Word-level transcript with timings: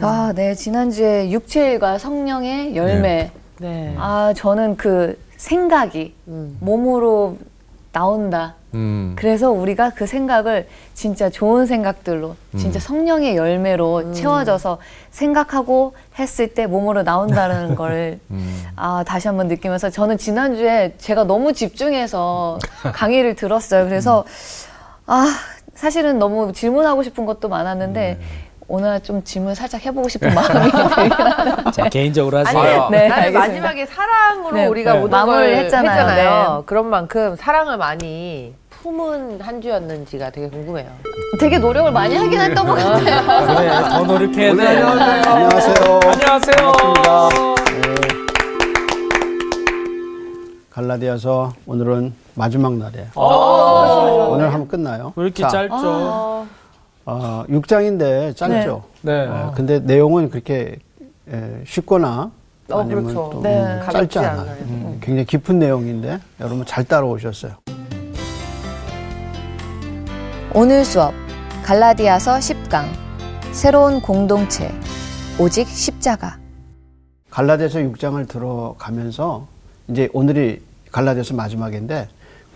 아, 0.00 0.32
네. 0.34 0.54
지난주에 0.54 1.30
육체일과 1.30 1.98
성령의 1.98 2.76
열매. 2.76 3.30
네. 3.58 3.94
아, 3.98 4.32
저는 4.36 4.76
그 4.76 5.18
생각이 5.36 6.14
음. 6.28 6.56
몸으로 6.60 7.38
나온다. 7.92 8.54
음. 8.74 9.14
그래서 9.16 9.50
우리가 9.50 9.90
그 9.90 10.06
생각을 10.06 10.68
진짜 10.92 11.30
좋은 11.30 11.64
생각들로, 11.64 12.36
진짜 12.56 12.78
성령의 12.78 13.36
열매로 13.36 14.12
채워져서 14.12 14.78
생각하고 15.10 15.94
했을 16.18 16.52
때 16.54 16.66
몸으로 16.66 17.02
나온다는 17.02 17.74
걸 17.76 18.20
음. 18.30 18.62
아, 18.76 19.04
다시 19.06 19.26
한번 19.26 19.48
느끼면서 19.48 19.90
저는 19.90 20.18
지난주에 20.18 20.94
제가 20.98 21.24
너무 21.24 21.54
집중해서 21.54 22.58
강의를 22.92 23.34
들었어요. 23.36 23.86
그래서 23.86 24.24
아, 25.06 25.26
사실은 25.74 26.18
너무 26.18 26.52
질문하고 26.52 27.02
싶은 27.02 27.24
것도 27.24 27.48
많았는데 27.48 28.18
오늘 28.70 29.00
좀 29.00 29.24
질문 29.24 29.54
살짝 29.54 29.84
해보고 29.86 30.08
싶은 30.10 30.32
마음이 30.34 30.70
들긴. 30.70 31.72
자, 31.72 31.88
개인적으로 31.88 32.38
하세요. 32.38 32.58
아니요. 32.60 32.88
네, 32.90 32.98
아니, 33.08 33.12
알겠습니다. 33.12 33.40
마지막에 33.40 33.86
사랑으로 33.86 34.54
네, 34.54 34.66
우리가 34.66 34.92
네. 34.92 34.98
모든 35.00 35.10
마무리를 35.10 35.54
걸 35.54 35.64
했잖아요. 35.64 35.90
했잖아요. 35.90 36.62
그런 36.66 36.86
만큼 36.86 37.34
사랑을 37.36 37.78
많이 37.78 38.54
품은 38.68 39.40
한 39.40 39.60
주였는지가 39.62 40.30
되게 40.30 40.48
궁금해요. 40.50 40.86
되게 41.40 41.58
노력을 41.58 41.90
많이 41.90 42.14
하긴 42.14 42.40
했던 42.40 42.66
것 42.66 42.74
같아요. 42.74 43.46
그래, 43.46 43.88
더 43.88 44.02
노력해야 44.04 44.54
돼. 44.54 44.66
안녕하세요. 44.66 46.00
안녕하세요. 46.04 46.72
반갑습니다. 46.72 47.28
갈라디아서 50.70 51.52
오늘은 51.66 52.14
마지막 52.34 52.74
날이에요. 52.74 53.06
오늘 53.16 54.52
하면 54.52 54.68
끝나요. 54.68 55.12
왜 55.16 55.24
이렇게 55.24 55.42
자, 55.42 55.48
짧죠? 55.48 56.46
어, 57.10 57.42
6장인데 57.48 58.36
짧죠. 58.36 58.84
네. 59.00 59.26
어, 59.26 59.52
근데 59.56 59.78
내용은 59.78 60.28
그렇게 60.28 60.76
에, 61.32 61.62
쉽거나 61.64 62.30
어, 62.70 62.80
아니면 62.80 63.04
그렇죠. 63.04 63.30
또 63.32 63.40
네. 63.42 63.62
음, 63.62 63.80
짧지 63.90 64.18
않아요. 64.18 64.40
않아요. 64.42 64.56
음, 64.64 64.98
굉장히 65.00 65.24
깊은 65.24 65.58
내용인데 65.58 66.18
여러분 66.38 66.66
잘 66.66 66.84
따라오셨어요. 66.84 67.52
오늘 70.54 70.84
수업 70.84 71.14
갈라디아서 71.64 72.36
10강 72.36 72.84
새로운 73.52 74.02
공동체 74.02 74.70
오직 75.38 75.66
십자가 75.66 76.36
갈라디아서 77.30 77.78
6장을 77.78 78.28
들어가면서 78.28 79.46
이제 79.88 80.10
오늘이 80.12 80.60
갈라디아서 80.92 81.32
마지막인데 81.34 82.08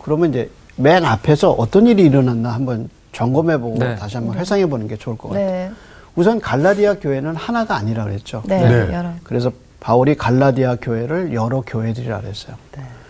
그러면 0.03 0.29
이제 0.29 0.51
맨 0.77 1.07
앞에서 1.07 1.53
어떤 1.53 1.87
일이 1.87 2.03
일어났나 2.05 2.51
한번 2.51 2.91
점검해보고 3.13 3.79
네. 3.79 3.97
다시 3.97 4.17
한번 4.17 4.39
회상해보는 4.39 4.89
게 4.89 4.97
좋을 4.97 5.17
것 5.17 5.29
같아요. 5.29 5.47
네, 5.47 5.71
우선 6.17 6.41
갈라디아 6.41 6.95
교회는 6.95 7.37
하나가 7.37 7.77
아니라 7.77 8.05
그랬죠. 8.05 8.43
네, 8.47 8.61
네. 8.69 8.95
여러 8.95 9.11
그래서 9.23 9.53
바울이 9.81 10.15
갈라디아 10.15 10.77
교회를 10.77 11.35
여러 11.35 11.61
교회들이라 11.61 12.21
그랬어요. 12.21 12.57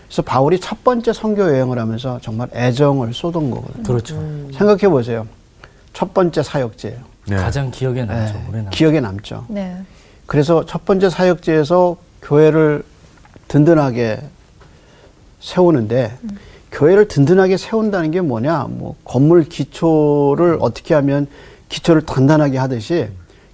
그래서 0.07 0.21
바울이 0.21 0.59
첫 0.59 0.83
번째 0.83 1.11
선교 1.13 1.43
여행을 1.43 1.79
하면서 1.79 2.19
정말 2.21 2.47
애정을 2.53 3.13
쏟은 3.13 3.49
거거든요. 3.49 3.83
그렇죠. 3.83 4.15
생각해 4.53 4.89
보세요. 4.89 5.27
첫 5.93 6.13
번째 6.13 6.43
사역제예요. 6.43 6.97
네. 7.27 7.35
가장 7.35 7.71
기억에 7.71 8.03
남죠. 8.03 8.33
네, 8.33 8.45
오래 8.49 8.61
남. 8.61 8.69
기억에 8.69 8.99
남죠. 8.99 9.45
네, 9.47 9.77
그래서 10.25 10.65
첫 10.65 10.85
번째 10.85 11.09
사역지에서 11.09 11.97
교회를 12.21 12.83
든든하게 13.47 14.21
세우는데 15.39 16.17
교회를 16.73 17.07
든든하게 17.07 17.57
세운다는 17.57 18.11
게 18.11 18.21
뭐냐? 18.21 18.65
뭐 18.69 18.95
건물 19.03 19.43
기초를 19.43 20.57
어떻게 20.59 20.95
하면 20.95 21.27
기초를 21.69 22.01
단단하게 22.01 22.57
하듯이 22.57 23.07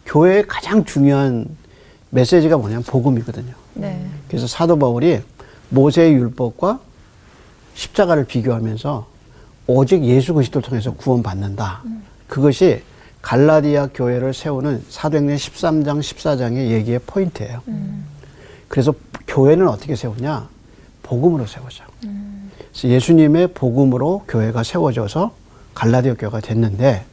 교회의 0.05 0.47
가장 0.47 0.85
중요한 0.85 1.45
메시지가 2.11 2.57
뭐냐면 2.57 2.83
복음이거든요. 2.83 3.53
네, 3.73 4.03
그래서 4.27 4.47
사도 4.47 4.79
바울이 4.79 5.21
모세의 5.69 6.13
율법과 6.13 6.79
십자가를 7.75 8.23
비교하면서 8.23 9.07
오직 9.67 10.03
예수 10.03 10.33
그리스도를 10.33 10.67
통해서 10.67 10.93
구원받는다. 10.93 11.83
그것이 12.27 12.81
갈라디아 13.21 13.89
교회를 13.93 14.33
세우는 14.33 14.83
사도행전 14.89 15.35
13장 15.35 15.99
14장의 15.99 16.69
얘기의 16.69 16.99
포인트예요. 17.05 17.61
그래서 18.69 18.93
교회는 19.27 19.67
어떻게 19.67 19.95
세우냐? 19.95 20.47
복음으로 21.03 21.45
세우죠. 21.45 21.83
그래서 22.01 22.28
예수님의 22.87 23.49
복음으로 23.49 24.23
교회가 24.27 24.63
세워져서 24.63 25.31
갈라디아 25.73 26.13
교회가 26.15 26.39
됐는데 26.39 27.05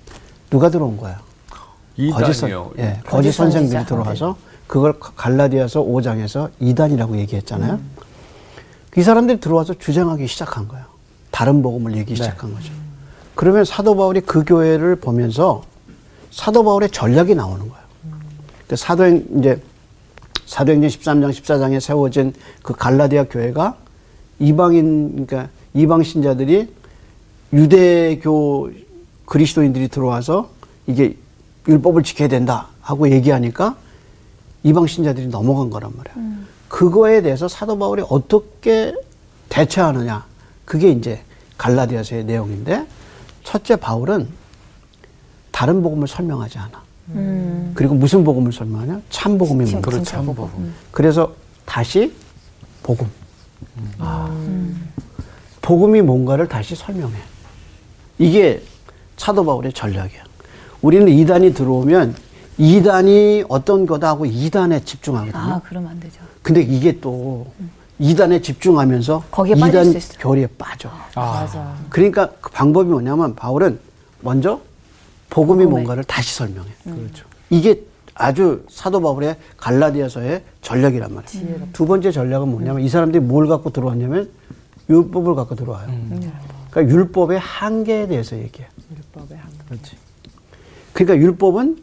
누가 0.51 0.71
들어온 0.71 0.97
거야? 0.97 1.21
거짓, 2.13 2.35
선, 2.35 2.49
이단이요. 2.51 2.73
예, 2.79 3.01
거짓 3.07 3.33
선생들이. 3.33 3.87
들어와서 3.87 4.37
그걸 4.67 4.99
갈라디아서 4.99 5.83
5장에서 5.83 6.51
이단이라고 6.61 7.17
얘기했잖아요. 7.19 7.81
이 8.97 9.03
사람들이 9.03 9.41
들어와서 9.41 9.75
주장하기 9.75 10.27
시작한 10.27 10.69
거예요. 10.69 10.85
다른 11.31 11.63
복음을 11.63 11.97
얘기 11.97 12.15
시작한 12.17 12.53
거죠. 12.53 12.73
그러면 13.35 13.65
사도 13.65 13.97
바울이 13.97 14.21
그 14.23 14.45
교회를 14.45 14.97
보면서 14.97 15.63
사도 16.31 16.65
바울의 16.65 16.91
전략이 16.91 17.35
나오는 17.35 17.61
거예요. 17.61 17.87
그 18.69 18.77
사도행 18.77 19.27
이제 19.39 19.61
사도행전 20.47 20.89
13장 20.91 21.31
14장에 21.31 21.81
세워진 21.81 22.33
그 22.63 22.73
갈라디아 22.75 23.25
교회가 23.25 23.77
이방인 24.39 25.27
그러니까 25.27 25.51
이방 25.77 26.03
신자들이 26.03 26.73
유대교 27.53 28.71
그리스도인들이 29.27 29.89
들어와서 29.89 30.49
이게 30.87 31.17
율법을 31.69 32.03
지켜야 32.03 32.29
된다 32.29 32.69
하고 32.81 33.11
얘기하니까 33.11 33.77
이방 34.63 34.87
신자들이 34.87 35.27
넘어간 35.29 35.69
거란 35.69 35.93
말이에요. 35.97 36.37
그거에 36.69 37.21
대해서 37.21 37.47
사도 37.47 37.79
바울이 37.79 38.03
어떻게 38.09 38.95
대처하느냐 39.51 40.25
그게 40.65 40.91
이제 40.91 41.21
갈라디아서의 41.59 42.25
내용인데 42.25 42.87
첫째 43.45 43.77
바울은 43.77 44.29
다른 45.53 45.83
복음을 45.83 46.09
설명하지 46.09 46.59
않아. 46.59 46.83
음, 47.11 47.71
그리고 47.75 47.95
무슨 47.95 48.25
복음을 48.25 48.53
설명하냐? 48.53 49.01
참 49.11 49.39
복음이 49.39 49.65
진- 49.67 49.75
뭔가. 49.81 49.91
진짜 49.93 50.21
복음. 50.23 50.75
그래서 50.91 51.33
다시 51.65 52.13
복음. 52.83 53.07
아. 53.99 54.29
복음이 55.67 56.01
뭔가를 56.01 56.47
다시 56.47 56.77
설명해. 56.77 57.17
이게 58.19 58.63
사도 59.17 59.45
바울의 59.45 59.73
전략이야. 59.73 60.23
우리는 60.81 61.09
이단이 61.09 61.55
들어오면 61.55 62.15
이단이 62.57 63.45
어떤 63.49 63.85
거다 63.85 64.11
하고 64.11 64.27
이단에 64.27 64.85
집중하거든요. 64.85 65.37
아 65.37 65.61
그러면 65.65 65.91
안 65.91 65.99
되죠. 65.99 66.21
근데 66.43 66.63
이게 66.63 67.01
또 67.01 67.49
이단에 67.99 68.43
집중하면서 68.43 69.25
거기에 69.33 69.57
빠질 69.57 69.81
이단 69.81 69.91
수 69.91 69.99
있어요. 69.99 70.19
교리에 70.21 70.47
빠져. 70.57 70.89
맞아. 71.17 71.75
그러니까 71.91 72.31
그 72.41 72.53
방법이 72.53 72.89
뭐냐면 72.89 73.35
바울은 73.35 73.81
먼저 74.21 74.61
복음이 75.31 75.65
복음을. 75.65 75.71
뭔가를 75.83 76.05
다시 76.05 76.33
설명해. 76.37 76.71
그렇죠. 76.85 77.27
이게 77.51 77.83
아주 78.15 78.65
사도 78.71 79.01
바울의 79.01 79.35
갈라디아서의 79.57 80.45
전략이란 80.63 81.13
말이에요. 81.13 81.69
두 81.73 81.87
번째 81.87 82.13
전략은 82.13 82.49
뭐냐면 82.49 82.83
이 82.83 82.89
사람들이 82.89 83.19
뭘 83.21 83.49
갖고 83.49 83.71
들어왔냐면 83.71 84.31
율법을 84.89 85.35
갖고 85.35 85.55
들어와요. 85.55 85.89
그러니까 86.71 86.95
율법의 86.95 87.39
한계에 87.39 88.07
대해서 88.07 88.37
얘기해. 88.37 88.69
율법의 88.97 89.39
한. 89.39 89.51
그렇지. 89.69 89.97
그러니까 90.93 91.17
율법은 91.17 91.83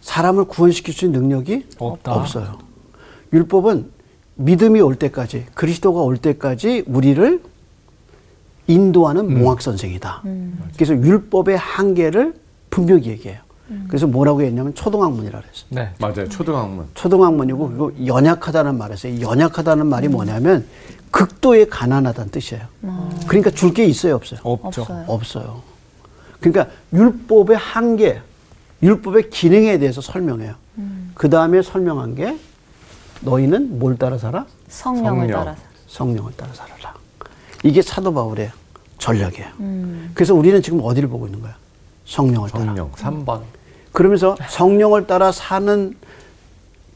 사람을 0.00 0.44
구원시킬 0.44 0.94
수 0.94 1.04
있는 1.04 1.20
능력이 1.22 1.66
없다. 1.78 2.14
없어요. 2.14 2.58
율법은 3.32 3.90
믿음이 4.36 4.80
올 4.80 4.94
때까지 4.96 5.46
그리스도가 5.54 6.00
올 6.00 6.16
때까지 6.16 6.84
우리를 6.86 7.42
인도하는 8.66 9.38
몽학 9.38 9.60
선생이다. 9.62 10.22
그래서 10.74 10.94
율법의 10.94 11.58
한계를 11.58 12.34
분명히 12.70 13.06
얘기해요. 13.08 13.40
그래서 13.88 14.06
뭐라고 14.06 14.42
했냐면 14.42 14.74
초등학문이라 14.74 15.40
그랬어요. 15.40 15.66
네. 15.68 15.90
맞아요. 15.98 16.28
초등학문. 16.28 16.86
초등학문이고 16.94 17.68
그리고 17.68 18.06
연약하다는 18.06 18.76
말에서 18.78 19.08
이 19.08 19.20
연약하다는 19.20 19.86
말이 19.86 20.08
뭐냐면 20.08 20.66
극도의 21.10 21.68
가난하다는 21.68 22.30
뜻이에요. 22.30 22.64
그러니까 23.26 23.50
줄 23.50 23.72
게 23.72 23.84
있어요, 23.84 24.16
없어요? 24.16 24.40
없죠. 24.44 24.82
없어요. 24.82 25.04
없어요. 25.06 25.62
그러니까 26.40 26.74
율법의 26.92 27.56
한계, 27.56 28.20
율법의 28.82 29.30
기능에 29.30 29.78
대해서 29.78 30.00
설명해요. 30.00 30.54
그 31.14 31.28
다음에 31.28 31.62
설명한 31.62 32.14
게 32.14 32.38
너희는 33.20 33.78
뭘 33.78 33.96
따라 33.98 34.16
살아? 34.18 34.46
성령을 34.68 35.20
성령. 35.28 35.38
따라서. 35.44 35.60
성령을 35.88 36.32
따라 36.36 36.52
살아라. 36.54 36.94
이게 37.62 37.82
사도 37.82 38.12
바울의 38.14 38.50
전략이에요. 38.98 39.48
음. 39.60 40.10
그래서 40.14 40.34
우리는 40.34 40.62
지금 40.62 40.80
어디를 40.82 41.08
보고 41.08 41.26
있는 41.26 41.40
거야? 41.42 41.54
성령을 42.06 42.48
따라. 42.50 42.64
성령 42.64 42.90
3번. 42.92 43.42
그러면서 44.00 44.34
성령을 44.48 45.06
따라 45.06 45.30
사는 45.30 45.94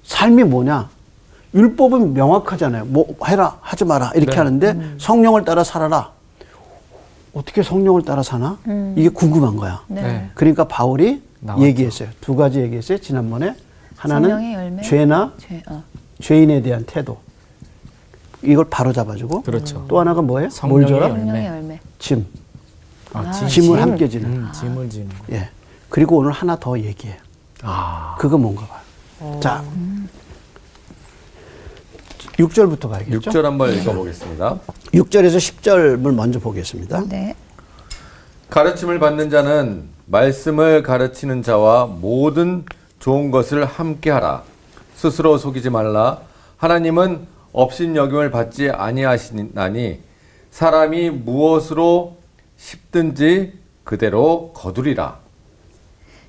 삶이 0.04 0.42
뭐냐? 0.44 0.88
율법은 1.52 2.14
명확하잖아요. 2.14 2.86
뭐 2.86 3.14
해라, 3.26 3.58
하지 3.60 3.84
마라 3.84 4.12
이렇게 4.14 4.30
네. 4.30 4.38
하는데 4.38 4.94
성령을 4.96 5.44
따라 5.44 5.64
살아라. 5.64 6.12
어떻게 7.34 7.62
성령을 7.62 8.04
따라 8.04 8.22
사나? 8.22 8.56
이게 8.96 9.10
궁금한 9.10 9.56
거야. 9.56 9.82
네. 9.86 10.00
네. 10.00 10.30
그러니까 10.34 10.66
바울이 10.66 11.20
나왔죠. 11.40 11.66
얘기했어요. 11.66 12.08
두 12.22 12.36
가지 12.36 12.60
얘기했어요. 12.60 12.96
지난번에 12.96 13.54
하나는? 13.98 14.80
죄나 14.82 15.34
죄, 15.36 15.62
어. 15.68 15.82
죄인에 16.22 16.62
대한 16.62 16.84
태도. 16.86 17.18
이걸 18.40 18.64
바로 18.70 18.94
잡아주고 18.94 19.42
그렇죠. 19.42 19.84
또 19.88 20.00
하나가 20.00 20.22
뭐예요? 20.22 20.48
성령의 20.48 20.90
뭘 20.90 21.00
줘라? 21.00 21.10
열매. 21.10 21.46
열매. 21.48 21.80
짐. 21.98 22.24
아, 23.12 23.18
아, 23.18 23.30
짐. 23.30 23.46
짐을 23.46 23.78
짐. 23.78 23.90
함께 23.90 24.08
지는. 24.08 24.26
음, 24.26 24.48
짐을 24.54 24.88
지는 24.88 25.08
거. 25.10 25.16
예. 25.32 25.50
그리고 25.88 26.18
오늘 26.18 26.32
하나 26.32 26.56
더 26.58 26.78
얘기해요. 26.78 27.18
아. 27.62 28.16
그거 28.18 28.36
뭔가 28.36 28.66
봐요. 28.66 29.40
자, 29.40 29.64
6절부터 32.38 32.90
봐야겠죠? 32.90 33.30
6절 33.30 33.42
한번 33.42 33.72
읽어보겠습니다. 33.72 34.58
6절에서 34.92 35.36
10절을 35.36 35.96
먼저 36.12 36.38
보겠습니다. 36.40 37.04
네. 37.08 37.34
가르침을 38.50 38.98
받는 38.98 39.30
자는 39.30 39.88
말씀을 40.06 40.82
가르치는 40.82 41.42
자와 41.42 41.86
모든 41.86 42.64
좋은 42.98 43.30
것을 43.30 43.64
함께 43.64 44.10
하라. 44.10 44.42
스스로 44.94 45.38
속이지 45.38 45.70
말라. 45.70 46.20
하나님은 46.56 47.26
업신여김을 47.52 48.30
받지 48.30 48.70
아니하시나니 48.70 50.00
사람이 50.50 51.10
무엇으로 51.10 52.16
씹든지 52.56 53.58
그대로 53.84 54.52
거두리라. 54.54 55.18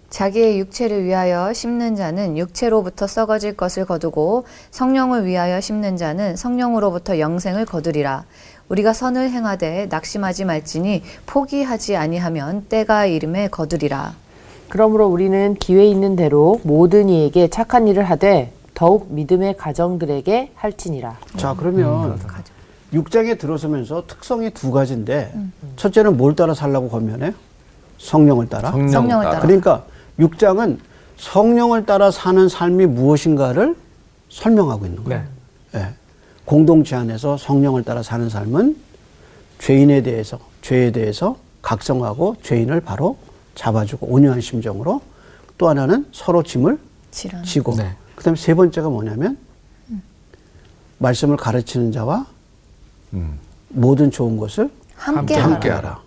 자기의 0.10 0.60
육체를 0.60 1.04
위하여 1.04 1.52
심는 1.52 1.96
자는 1.96 2.38
육체로부터 2.38 3.08
썩어질 3.08 3.58
것을 3.58 3.86
거두고 3.86 4.46
성령을 4.72 5.26
위하여 5.26 5.60
심는 5.60 5.98
자는 5.98 6.36
성령으로부터 6.36 7.20
영생을 7.20 7.66
거두리라. 7.66 8.24
우리가 8.70 8.94
선을 8.94 9.30
행하되 9.30 9.88
낙심하지 9.90 10.46
말지니 10.46 11.04
포기하지 11.26 11.96
아니하면 11.98 12.66
때가 12.68 13.06
이름에 13.06 13.48
거두리라. 13.50 14.14
그러므로 14.70 15.08
우리는 15.08 15.54
기회 15.56 15.86
있는 15.86 16.16
대로 16.16 16.60
모든 16.64 17.10
이에게 17.10 17.48
착한 17.48 17.88
일을 17.88 18.04
하되 18.06 18.52
더욱 18.74 19.08
믿음의 19.12 19.58
가정들에게 19.58 20.52
할지니라. 20.56 21.18
자, 21.38 21.56
그러면 21.58 22.20
6장에 22.94 23.38
들어서면서 23.38 24.06
특성이 24.08 24.50
두 24.52 24.72
가지인데 24.72 25.34
첫째는 25.76 26.18
뭘 26.18 26.36
따라 26.36 26.54
살라고 26.54 26.90
권면해요? 26.90 27.32
성령을 27.98 28.50
따라. 28.50 28.72
성령 28.72 29.22
따라. 29.22 29.24
따라. 29.24 29.40
그러니까 29.42 29.84
6장은 30.20 30.80
성령을 31.18 31.86
따라 31.86 32.12
사는 32.12 32.48
삶이 32.48 32.86
무엇인가를 32.88 33.76
설명하고 34.30 34.86
있는 34.86 35.04
거예요. 35.04 35.24
네. 35.72 35.80
예. 35.80 35.94
공동체 36.46 36.96
안에서 36.96 37.38
성령을 37.38 37.84
따라 37.84 38.04
사는 38.04 38.30
삶은 38.30 38.78
죄인에 39.60 40.02
대해서, 40.04 40.40
죄에 40.62 40.92
대해서 40.92 41.38
각성하고 41.62 42.36
죄인을 42.44 42.82
바로 42.82 43.18
잡아주고 43.56 44.08
온유한 44.08 44.42
심정으로 44.42 45.02
또 45.58 45.70
하나는 45.70 46.06
서로 46.12 46.44
짐을 46.44 46.78
지라. 47.12 47.42
지고 47.44 47.76
네. 47.76 47.96
그 48.16 48.24
다음에 48.24 48.38
세 48.38 48.54
번째가 48.54 48.90
뭐냐면 48.90 49.38
말씀을 50.98 51.38
가르치는 51.38 51.92
자와 51.92 52.26
음. 53.14 53.40
모든 53.70 54.12
좋은 54.12 54.38
것을 54.38 54.70
함께 54.96 55.36
함께 55.36 55.70
하라. 55.70 55.90
하라. 55.90 56.02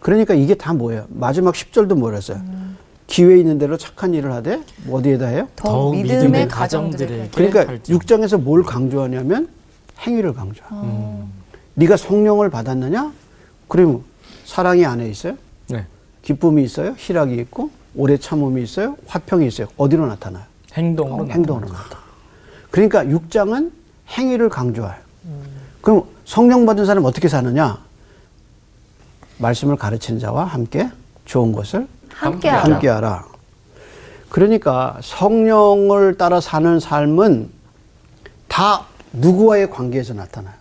그러니까 0.00 0.34
이게 0.34 0.54
다 0.54 0.72
뭐예요? 0.72 1.06
마지막 1.08 1.54
10절도 1.54 1.94
뭐랬어요? 1.94 2.40
기회 3.12 3.38
있는 3.38 3.58
대로 3.58 3.76
착한 3.76 4.14
일을 4.14 4.32
하되 4.32 4.62
뭐 4.84 4.98
어디에다 4.98 5.26
해요? 5.26 5.46
더욱 5.54 5.94
믿음의 5.96 6.48
가정들에게. 6.48 7.28
그러니까 7.34 7.68
할지. 7.68 7.92
6장에서 7.92 8.40
뭘 8.40 8.62
강조하냐면 8.62 9.50
행위를 10.00 10.32
강조해. 10.32 10.66
네가 11.74 11.98
성령을 11.98 12.48
받았느냐? 12.48 13.12
그러면 13.68 14.02
사랑이 14.46 14.86
안에 14.86 15.10
있어요? 15.10 15.36
네. 15.68 15.84
기쁨이 16.22 16.64
있어요? 16.64 16.94
희락이 16.96 17.34
있고 17.34 17.68
오래 17.94 18.16
참음이 18.16 18.62
있어요? 18.62 18.96
화평이 19.06 19.46
있어요? 19.46 19.66
어디로 19.76 20.06
나타나요? 20.06 20.44
행동으로 20.72 21.28
행동으로 21.28 21.66
나타나. 21.68 22.00
그러니까 22.70 23.04
6장은 23.04 23.72
행위를 24.08 24.48
강조해요. 24.48 24.96
그럼 25.82 26.04
성령 26.24 26.64
받은 26.64 26.86
사람 26.86 27.04
어떻게 27.04 27.28
사느냐? 27.28 27.78
말씀을 29.36 29.76
가르치는 29.76 30.18
자와 30.18 30.46
함께 30.46 30.88
좋은 31.26 31.52
것을 31.52 31.86
함께 32.14 32.48
하라. 32.48 32.62
함께 32.64 32.88
하라. 32.88 33.26
그러니까 34.28 34.98
성령을 35.02 36.16
따라 36.16 36.40
사는 36.40 36.80
삶은 36.80 37.50
다 38.48 38.86
누구와의 39.12 39.70
관계에서 39.70 40.14
나타나요. 40.14 40.54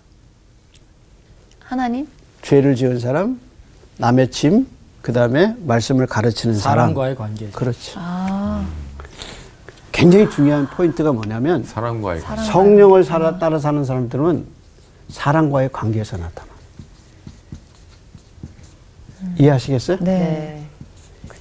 하나님? 1.59 2.07
죄를 2.42 2.75
지은 2.75 3.00
사람, 3.00 3.39
남의 3.98 4.31
짐, 4.31 4.68
그 5.01 5.13
다음에 5.13 5.56
말씀을 5.59 6.06
가르치는 6.06 6.56
사람. 6.56 6.89
사람과의 6.89 7.15
관계. 7.15 7.48
그렇지. 7.50 7.94
아, 7.95 8.65
굉장히 9.92 10.30
중요한 10.30 10.68
포인트가 10.68 11.12
뭐냐면 11.13 11.63
사랑과의 11.63 12.21
관계. 12.21 12.44
성령을 12.44 13.03
살아, 13.03 13.39
따라 13.39 13.57
사는 13.59 13.83
사람들은 13.86 14.45
사랑과의 15.09 15.69
관계에서 15.71 16.18
나타나. 16.18 16.50
이해하시겠어요? 19.38 19.98
네. 20.01 20.61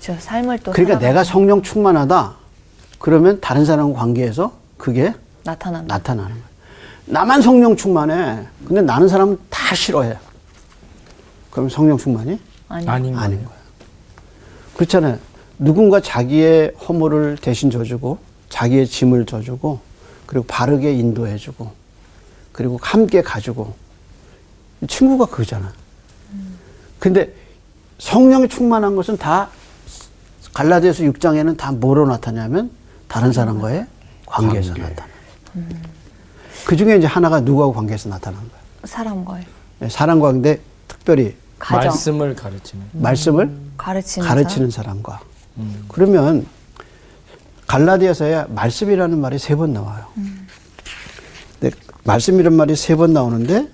네. 0.00 0.06
그렇죠. 0.06 0.20
삶을 0.20 0.58
또 0.60 0.72
그러니까 0.72 0.94
살아가고 0.94 1.06
내가 1.06 1.24
성령 1.24 1.62
충만하다. 1.62 2.34
그러면 2.98 3.40
다른 3.40 3.64
사람과 3.64 3.98
관계에서 4.00 4.52
그게 4.76 5.14
나타난다. 5.44 5.94
나타나는 5.94 6.30
거예요. 6.30 6.44
나만 7.06 7.42
성령 7.42 7.76
충만해. 7.76 8.46
근데 8.66 8.82
나는 8.82 9.08
사람은 9.08 9.38
다 9.50 9.74
싫어해. 9.74 10.16
그럼 11.50 11.68
성령 11.68 11.98
충만이. 11.98 12.40
아닌 12.68 12.88
아닌 12.88 13.14
거예요. 13.14 13.28
거예요. 13.28 13.48
그렇잖아요. 14.76 15.18
누군가 15.58 16.00
자기의 16.00 16.74
허물을 16.88 17.38
대신 17.40 17.70
져주고 17.70 18.18
자기의 18.48 18.86
짐을 18.86 19.26
져주고 19.26 19.80
그리고 20.26 20.46
바르게 20.46 20.92
인도해주고 20.94 21.70
그리고 22.52 22.78
함께 22.80 23.20
가지고 23.20 23.74
친구가 24.88 25.26
그거잖아. 25.26 25.72
근데 26.98 27.32
성령이 27.98 28.48
충만한 28.48 28.96
것은 28.96 29.18
다 29.18 29.50
갈라디아서 30.52 31.04
6장에는 31.04 31.56
다 31.56 31.72
뭐로 31.72 32.06
나타나냐면 32.06 32.70
다른 33.08 33.32
사람과의 33.32 33.86
관계에서 34.26 34.74
관계. 34.74 34.82
나타나. 34.88 35.08
그 36.66 36.76
중에 36.76 36.96
이제 36.96 37.06
하나가 37.06 37.40
누구하고 37.40 37.72
관계에서 37.72 38.08
나타나는 38.08 38.48
거예요. 38.48 38.60
사람과의 38.84 39.44
사람 39.88 40.20
관계 40.20 40.60
특별히 40.88 41.36
가정. 41.58 41.90
말씀을 41.90 42.34
가르치는. 42.34 42.84
말씀을 42.92 43.50
가르치는 43.76 44.26
가르치는 44.28 44.70
사람과 44.70 45.20
그러면 45.88 46.46
갈라디아서에 47.66 48.46
말씀이라는 48.48 49.18
말이 49.18 49.38
세 49.38 49.54
번 49.56 49.72
나와요. 49.72 50.04
근데 51.60 51.76
말씀이라는 52.04 52.56
말이 52.56 52.74
세 52.76 52.96
번 52.96 53.12
나오는데 53.12 53.68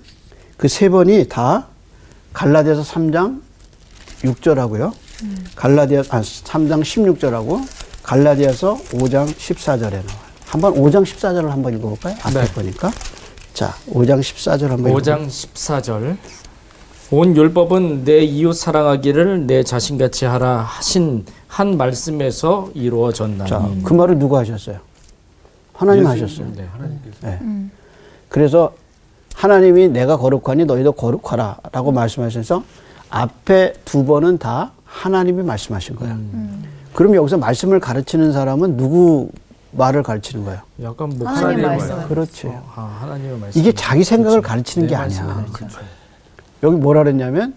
그 0.57 0.67
세 0.67 0.89
번이 0.89 1.27
다 1.29 1.67
갈라디아서 2.33 2.81
3장 2.83 3.41
6절하고요. 4.21 4.93
갈라디아 5.55 6.01
아 6.09 6.21
3장 6.21 6.81
16절하고 6.81 7.65
갈라디아서 8.03 8.77
5장 8.91 9.27
14절에 9.27 9.91
나와요. 9.91 10.27
한번 10.45 10.73
5장 10.75 11.03
14절을 11.03 11.47
한번 11.47 11.73
읽어볼까요? 11.77 12.15
앞에 12.21 12.41
네. 12.41 12.53
보니까 12.53 12.91
자 13.53 13.73
5장 13.89 14.19
14절 14.19 14.67
한번 14.67 14.93
5장 14.93 15.27
14절. 15.27 16.17
온 17.09 17.35
율법은 17.35 18.03
내 18.03 18.19
이웃 18.19 18.53
사랑하기를 18.53 19.47
내 19.47 19.63
자신같이 19.63 20.25
하라 20.25 20.57
하신 20.59 21.25
한 21.47 21.77
말씀에서 21.77 22.69
이루어졌나니. 22.73 23.49
자, 23.49 23.69
그 23.83 23.93
말을 23.93 24.19
누가 24.19 24.39
하셨어요? 24.39 24.79
하나님 25.73 26.05
하셨어요. 26.05 26.51
네. 26.55 26.67
네. 27.21 27.39
그래서 28.27 28.73
하나님이 29.35 29.87
내가 29.87 30.17
거룩하니 30.17 30.65
너희도 30.65 30.93
거룩하라 30.93 31.59
라고 31.71 31.91
말씀하셔서 31.93 32.63
앞에 33.09 33.73
두 33.85 34.03
번은 34.03 34.37
다 34.37 34.71
하나님이 34.87 35.43
말씀하신 35.43 35.95
거예요. 35.97 36.17
그럼 36.93 37.13
여기서 37.15 37.37
말씀을 37.37 37.79
가르치는 37.79 38.33
사람은 38.33 38.77
누구 38.77 39.29
말을 39.71 40.01
가르치는 40.01 40.45
거예요? 40.45 40.61
약간 40.81 41.09
뭐 41.17 41.27
하나님 41.27 41.61
목사님의 41.61 41.65
말씀을. 41.77 42.07
그렇지. 42.07 42.47
아, 42.75 42.97
하나님의 43.01 43.37
말씀. 43.39 43.61
이게 43.61 43.71
자기 43.73 44.03
생각을 44.03 44.41
그렇죠. 44.41 44.47
가르치는 44.47 44.87
내게 44.87 44.95
아니야. 44.95 45.25
가르치는 45.25 45.69
여기 46.63 46.75
뭐라 46.77 47.03
그랬냐면 47.03 47.53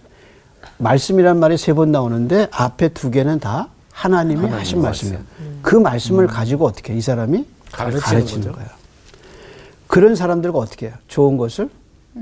말씀이란 0.77 1.39
말이 1.39 1.57
세 1.57 1.73
번 1.73 1.91
나오는데 1.91 2.47
앞에 2.51 2.89
두 2.89 3.09
개는 3.09 3.39
다 3.39 3.69
하나님이 3.91 4.47
하신 4.47 4.81
말씀이에요. 4.81 5.19
그 5.61 5.75
말씀을 5.75 6.27
가지고 6.27 6.65
어떻게 6.65 6.93
이 6.93 7.01
사람이 7.01 7.45
가르치는 7.71 8.01
가르치는. 8.01 8.51
거예요. 8.51 8.69
그런 9.87 10.15
사람들과 10.15 10.57
어떻게 10.59 10.87
해요? 10.87 10.95
좋은 11.07 11.37
것을 11.37 11.69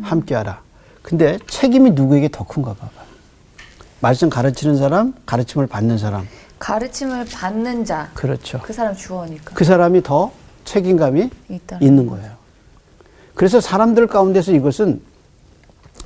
함께 0.01 0.35
하라. 0.35 0.61
근데 1.01 1.39
책임이 1.47 1.91
누구에게 1.91 2.29
더 2.31 2.43
큰가 2.45 2.73
봐봐. 2.73 2.91
말씀 4.01 4.29
가르치는 4.29 4.77
사람, 4.77 5.13
가르침을 5.25 5.67
받는 5.67 5.97
사람. 5.97 6.27
가르침을 6.57 7.25
받는 7.25 7.85
자. 7.85 8.09
그렇죠. 8.13 8.59
그 8.63 8.73
사람 8.73 8.95
주어니까. 8.95 9.53
그 9.53 9.63
사람이 9.63 10.03
더 10.03 10.31
책임감이 10.65 11.29
있다. 11.49 11.79
있는 11.81 12.07
거예요. 12.07 12.31
그래서 13.33 13.61
사람들 13.61 14.07
가운데서 14.07 14.51
이것은 14.53 15.01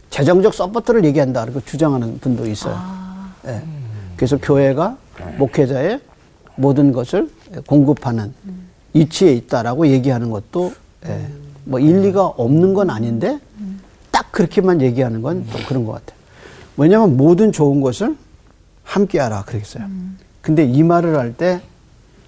재정적 0.09 0.53
support를 0.53 1.05
얘기한다. 1.05 1.43
그리고 1.45 1.62
주장하는 1.62 2.19
분도 2.19 2.47
있어요. 2.47 2.79
예. 3.47 3.63
그래서 4.15 4.38
교회가 4.38 4.97
목회자의 5.38 6.00
모든 6.55 6.91
것을 6.91 7.29
공급하는 7.65 8.33
위치에 8.93 9.34
있다라고 9.33 9.88
얘기하는 9.88 10.29
것도 10.29 10.73
예, 11.07 11.27
뭐 11.63 11.79
일리가 11.79 12.25
없는 12.27 12.75
건 12.75 12.91
아닌데 12.91 13.39
딱 14.12 14.31
그렇게만 14.31 14.81
얘기하는 14.81 15.23
건좀 15.23 15.63
그런 15.67 15.83
것 15.85 15.93
같아요. 15.93 16.19
왜냐하면 16.77 17.18
모든 17.18 17.51
좋은 17.51 17.82
것을 17.82 18.15
함께하라 18.84 19.44
그랬어요. 19.46 19.86
근데 20.42 20.65
이 20.65 20.84
말을 20.84 21.18
할 21.18 21.34
때 21.34 21.62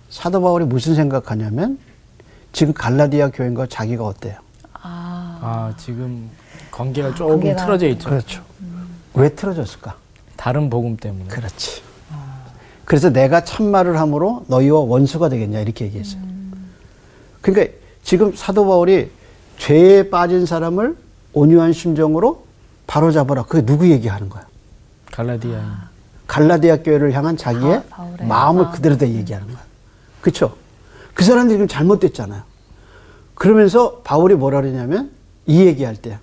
사도 0.10 0.42
바울이 0.42 0.66
무슨 0.66 0.96
생각하냐면 0.96 1.78
지금 2.54 2.74
갈라디아 2.74 3.30
교인과 3.32 3.68
자기가 3.68 4.06
어때요? 4.06 4.36
아, 4.74 5.40
아 5.42 5.74
지금 5.78 6.30
관계가 6.72 7.16
조금 7.16 7.40
관계가- 7.40 7.58
틀어져 7.58 7.88
있죠. 7.90 8.10
그렇죠. 8.10 8.44
왜 9.16 9.30
틀어졌을까? 9.36 9.96
다른 10.38 10.70
복음 10.70 10.96
때문에. 10.96 11.25
그렇지. 11.28 11.82
그래서 12.86 13.10
내가 13.10 13.44
참말을 13.44 14.00
함으로 14.00 14.46
너희와 14.48 14.80
원수가 14.82 15.30
되겠냐 15.30 15.60
이렇게 15.60 15.86
얘기했어요. 15.86 16.22
그러니까 17.42 17.74
지금 18.04 18.36
사도 18.36 18.66
바울이 18.66 19.10
죄에 19.58 20.10
빠진 20.10 20.46
사람을 20.46 20.96
온유한 21.34 21.74
심정으로 21.74 22.45
바로잡아라. 22.88 23.44
그게 23.44 23.65
누구 23.65 23.89
얘기하는 23.89 24.30
거야? 24.30 24.46
갈라디아인. 25.12 25.63
갈라디아 26.27 26.77
교회를 26.77 27.13
향한 27.13 27.38
자기의 27.38 27.84
바- 27.89 27.98
바울의 27.98 28.27
마음을 28.27 28.63
마음. 28.63 28.74
그대로 28.74 28.98
다 28.98 29.08
얘기하는 29.08 29.48
거야. 29.48 29.60
그렇죠? 30.22 30.56
그 31.13 31.24
사람들이 31.24 31.56
지금 31.58 31.68
잘못됐잖아요. 31.68 32.42
그러면서 33.36 33.98
바울이 34.04 34.36
뭐라 34.36 34.62
그러냐면 34.62 35.12
이 35.46 35.62
얘기할 35.65 35.96
때 35.96 36.18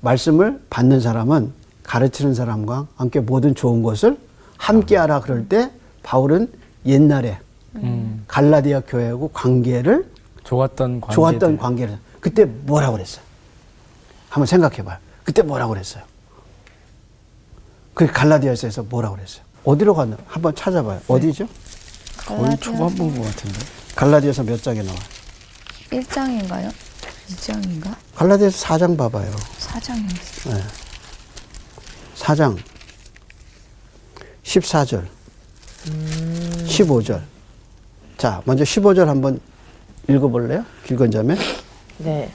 말씀을 0.00 0.60
받는 0.70 1.00
사람은 1.00 1.52
가르치는 1.82 2.34
사람과 2.34 2.86
함께 2.96 3.20
모든 3.20 3.54
좋은 3.54 3.82
것을 3.82 4.18
함께 4.58 4.96
하라 4.96 5.20
그럴 5.20 5.48
때 5.48 5.70
바울은 6.02 6.50
옛날에 6.84 7.38
음, 7.76 8.24
갈라디아 8.28 8.80
교회하고 8.86 9.28
관계를 9.28 10.08
좋았던 10.44 11.00
관계. 11.00 11.14
좋았던 11.14 11.58
관계를 11.58 11.98
그때 12.20 12.44
뭐라고 12.44 12.92
그랬어요? 12.94 13.24
한번 14.28 14.46
생각해 14.46 14.84
봐요. 14.84 14.98
그때 15.26 15.42
뭐라고 15.42 15.74
그랬어요? 15.74 16.04
그 17.94 18.06
갈라디아서에서 18.06 18.84
뭐라고 18.84 19.16
그랬어요? 19.16 19.42
어디로 19.64 19.94
갔나? 19.94 20.16
한번 20.28 20.54
찾아봐요. 20.54 21.00
어디죠? 21.08 21.48
거의 22.16 22.56
초반부인 22.58 23.18
것 23.18 23.24
같은데. 23.24 23.58
갈라디아서 23.96 24.44
몇 24.44 24.62
장에 24.62 24.82
나와? 24.82 24.96
요 24.96 25.00
1장인가요? 25.90 26.72
2장인가? 27.28 27.96
갈라디아서 28.14 28.66
4장 28.66 28.96
봐봐요. 28.96 29.34
4장인가? 29.58 30.50
네. 30.54 30.62
4장 32.14 32.56
14절 34.44 35.06
15절 36.66 37.22
자 38.16 38.42
먼저 38.44 38.64
15절 38.64 39.06
한번 39.06 39.40
읽어볼래요? 40.08 40.64
길건 40.84 41.10
자매 41.10 41.36
네. 41.98 42.32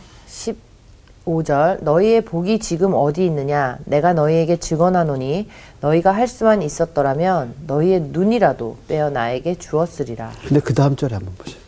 15절 1.26 1.84
너희의 1.84 2.22
복이 2.22 2.60
지금 2.60 2.94
어디 2.94 3.26
있느냐? 3.26 3.78
내가 3.86 4.14
너희에게 4.14 4.58
증언하노니 4.58 5.48
너희가 5.82 6.12
할 6.12 6.28
수만 6.28 6.62
있었더라면 6.62 7.54
너희의 7.68 8.02
눈이라도 8.10 8.78
빼어 8.88 9.10
나에게 9.10 9.56
주었으리라. 9.56 10.32
근데 10.48 10.60
그 10.60 10.74
다음 10.74 10.96
절에 10.96 11.16
한번 11.16 11.34
보세요. 11.36 11.60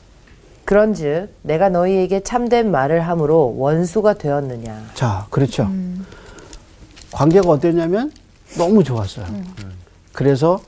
그런즉 0.66 1.30
내가 1.42 1.70
너희에게 1.70 2.22
참된 2.22 2.72
말을 2.72 3.02
함으로 3.02 3.56
원수가 3.58 4.14
되었느냐? 4.16 4.92
자 4.94 5.28
그렇죠. 5.30 5.70
관계가 7.12 7.50
어땠냐면 7.50 8.12
너무 8.58 8.84
좋았어요. 8.84 9.26
그래서 10.14 10.60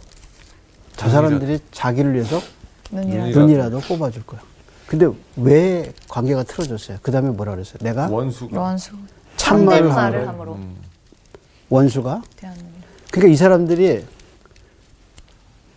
저 0.96 1.10
사람들이 1.10 1.60
자기를 1.72 2.14
위해서 2.14 2.40
눈이라. 2.92 3.26
눈이라도 3.28 3.80
뽑아줄 3.80 4.26
거야 4.26 4.42
근데 4.88 5.10
왜 5.36 5.94
관계가 6.08 6.44
틀어졌어요? 6.44 7.00
그 7.02 7.12
다음에 7.12 7.30
뭐라 7.32 7.54
그랬어요? 7.54 7.78
내가 7.82 8.08
원수가 8.08 8.60
원수. 8.62 8.92
참말을 9.36 9.90
말을 9.90 10.28
함으로 10.28 10.54
함으로 10.54 10.60
원수가. 11.70 12.22
그러니까 13.12 13.34
이 13.34 13.36
사람들이 13.36 14.06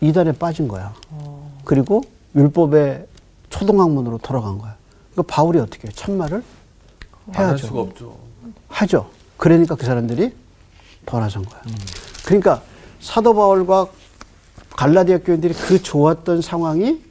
이단에 0.01 0.33
빠진 0.33 0.69
거야. 0.69 0.95
그리고 1.65 2.03
율법의 2.35 3.07
초등학문으로 3.51 4.19
돌아간 4.19 4.59
거야. 4.59 4.77
그러니까 5.13 5.35
바울이 5.35 5.59
어떻게 5.59 5.89
해요? 5.89 5.93
참말을 5.95 6.43
안할 7.31 7.47
해야죠. 7.51 7.67
수가 7.67 7.81
없죠. 7.81 8.19
하죠. 8.69 9.11
그러니까 9.37 9.75
그 9.75 9.87
사람들이 9.87 10.35
돌아선 11.07 11.45
거야. 11.45 11.63
그러니까 12.25 12.63
사도 13.01 13.35
바울과 13.35 13.89
갈라디아 14.77 15.19
교인들이 15.19 15.55
그 15.55 15.83
좋았던 15.83 16.43
상황이 16.43 17.03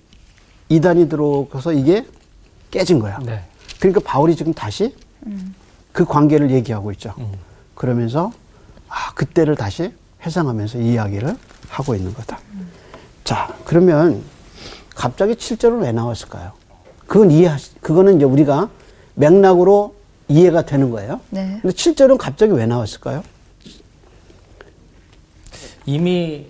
이단이 0.70 1.10
들어가서 1.10 1.74
이게 1.74 2.06
깨진 2.72 3.00
거야. 3.00 3.20
네. 3.20 3.44
그러니까 3.80 4.02
바울이 4.04 4.36
지금 4.36 4.54
다시 4.54 4.94
그 5.92 6.06
관계를 6.06 6.52
얘기하고 6.52 6.92
있죠. 6.94 7.14
음. 7.18 7.32
그러면서 7.76 8.32
아 8.90 9.14
그때를 9.14 9.56
다시 9.56 9.94
회상하면서 10.22 10.80
이 10.80 10.94
이야기를 10.94 11.36
하고 11.70 11.96
있는 11.96 12.14
거다. 12.14 12.40
자 13.24 13.56
그러면 13.66 14.24
갑자기 14.96 15.34
7절은 15.34 15.82
왜 15.84 15.92
나왔을까요? 15.92 16.54
그건 17.06 17.32
이해 17.32 17.50
그거는 17.82 18.18
이제 18.18 18.26
우리가 18.26 18.70
맥락으로 19.16 19.96
이해가 20.28 20.64
되는 20.64 20.90
거예요. 20.90 21.22
네. 21.30 21.60
근데 21.62 21.76
7절은 21.76 22.18
갑자기 22.18 22.52
왜 22.54 22.66
나왔을까요? 22.66 23.24
이미 25.86 26.48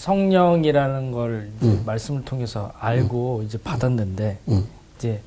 성령이라는 0.00 1.12
걸 1.12 1.50
이제 1.60 1.78
말씀을 1.84 2.24
통해서 2.24 2.72
알고 2.80 3.42
이제 3.46 3.58
받았는데 3.58 4.38
음. 4.48 4.64
이제 4.96 5.20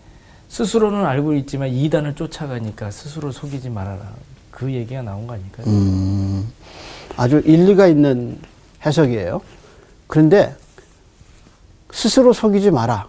스스로는 0.50 1.06
알고 1.06 1.36
있지만 1.36 1.70
이단을 1.70 2.16
쫓아가니까 2.16 2.90
스스로 2.90 3.32
속이지 3.32 3.70
말아라. 3.70 4.02
그 4.50 4.74
얘기가 4.74 5.04
나온 5.04 5.28
거 5.28 5.34
아닐까요? 5.34 5.68
음, 5.68 6.52
아주 7.16 7.40
일리가 7.46 7.86
있는 7.86 8.40
해석이에요. 8.84 9.42
그런데 10.08 10.56
스스로 11.92 12.34
속이지 12.34 12.72
마라. 12.72 13.08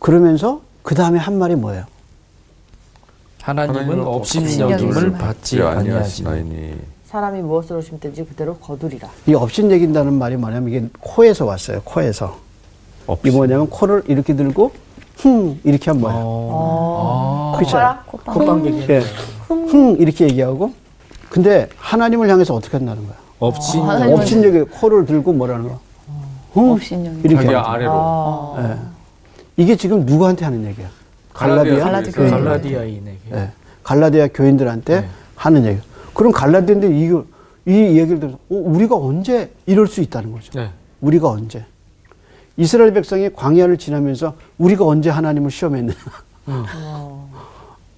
그러면서 0.00 0.60
그 0.82 0.96
다음에 0.96 1.20
한 1.20 1.38
말이 1.38 1.54
뭐예요? 1.54 1.84
하나님은 3.42 4.00
업신여김을 4.00 4.72
업신여김을 4.72 5.12
받지 5.12 5.62
아니하시나이니 5.62 6.93
사람이 7.14 7.42
무엇으로 7.42 7.80
심든지 7.80 8.24
그대로 8.24 8.56
거두리라 8.56 9.08
이 9.28 9.34
업신 9.34 9.70
얘긴다는 9.70 10.14
말이 10.14 10.36
뭐냐면 10.36 10.68
이게 10.68 10.88
코에서 10.98 11.44
왔어요. 11.44 11.80
코에서. 11.84 12.36
이 13.24 13.30
뭐냐면 13.30 13.70
코를 13.70 14.02
이렇게 14.08 14.34
들고 14.34 14.72
흥 15.18 15.60
이렇게 15.62 15.92
하면 15.92 16.00
뭐예요? 16.00 16.20
어. 16.24 17.54
그렇죠. 17.56 17.78
콧방. 18.26 18.66
얘기. 18.66 18.92
예. 18.92 19.00
흥 19.46 19.96
이렇게 20.00 20.24
얘기하고 20.24 20.72
근데 21.30 21.68
하나님을 21.76 22.28
향해서 22.28 22.52
어떻게 22.52 22.78
한다는 22.78 23.06
거야? 23.06 23.14
업신 23.38 23.88
아, 23.88 24.12
업신 24.12 24.42
얘기 24.42 24.62
코를 24.62 25.06
들고 25.06 25.34
뭐라는 25.34 25.68
거야? 25.68 25.78
흥 26.52 26.72
업신여김. 26.72 27.20
이렇게 27.20 27.44
자기 27.44 27.54
하는 27.54 27.62
거야. 27.62 27.72
아래로 27.72 28.56
예. 28.58 28.78
이게 29.56 29.76
지금 29.76 30.04
누구한테 30.04 30.46
하는 30.46 30.64
얘기야? 30.64 30.88
갈라디아 31.32 31.78
갈라디아. 31.78 32.30
갈라디아인에게. 32.30 33.20
예. 33.34 33.50
갈라디아 33.84 34.28
교인들한테 34.34 35.00
네. 35.02 35.08
하는 35.36 35.64
얘기. 35.66 35.93
그럼 36.14 36.32
갈라디아인데 36.32 36.98
이거 36.98 37.24
이 37.66 37.72
얘기를 37.72 38.20
들어서 38.20 38.36
어, 38.36 38.40
우리가 38.48 38.96
언제 38.96 39.50
이럴 39.66 39.86
수 39.86 40.00
있다는 40.00 40.32
거죠. 40.32 40.52
네. 40.58 40.70
우리가 41.00 41.28
언제 41.28 41.64
이스라엘 42.56 42.92
백성이 42.92 43.30
광야를 43.32 43.78
지나면서 43.78 44.36
우리가 44.58 44.84
언제 44.86 45.10
하나님을 45.10 45.50
시험했느냐. 45.50 45.96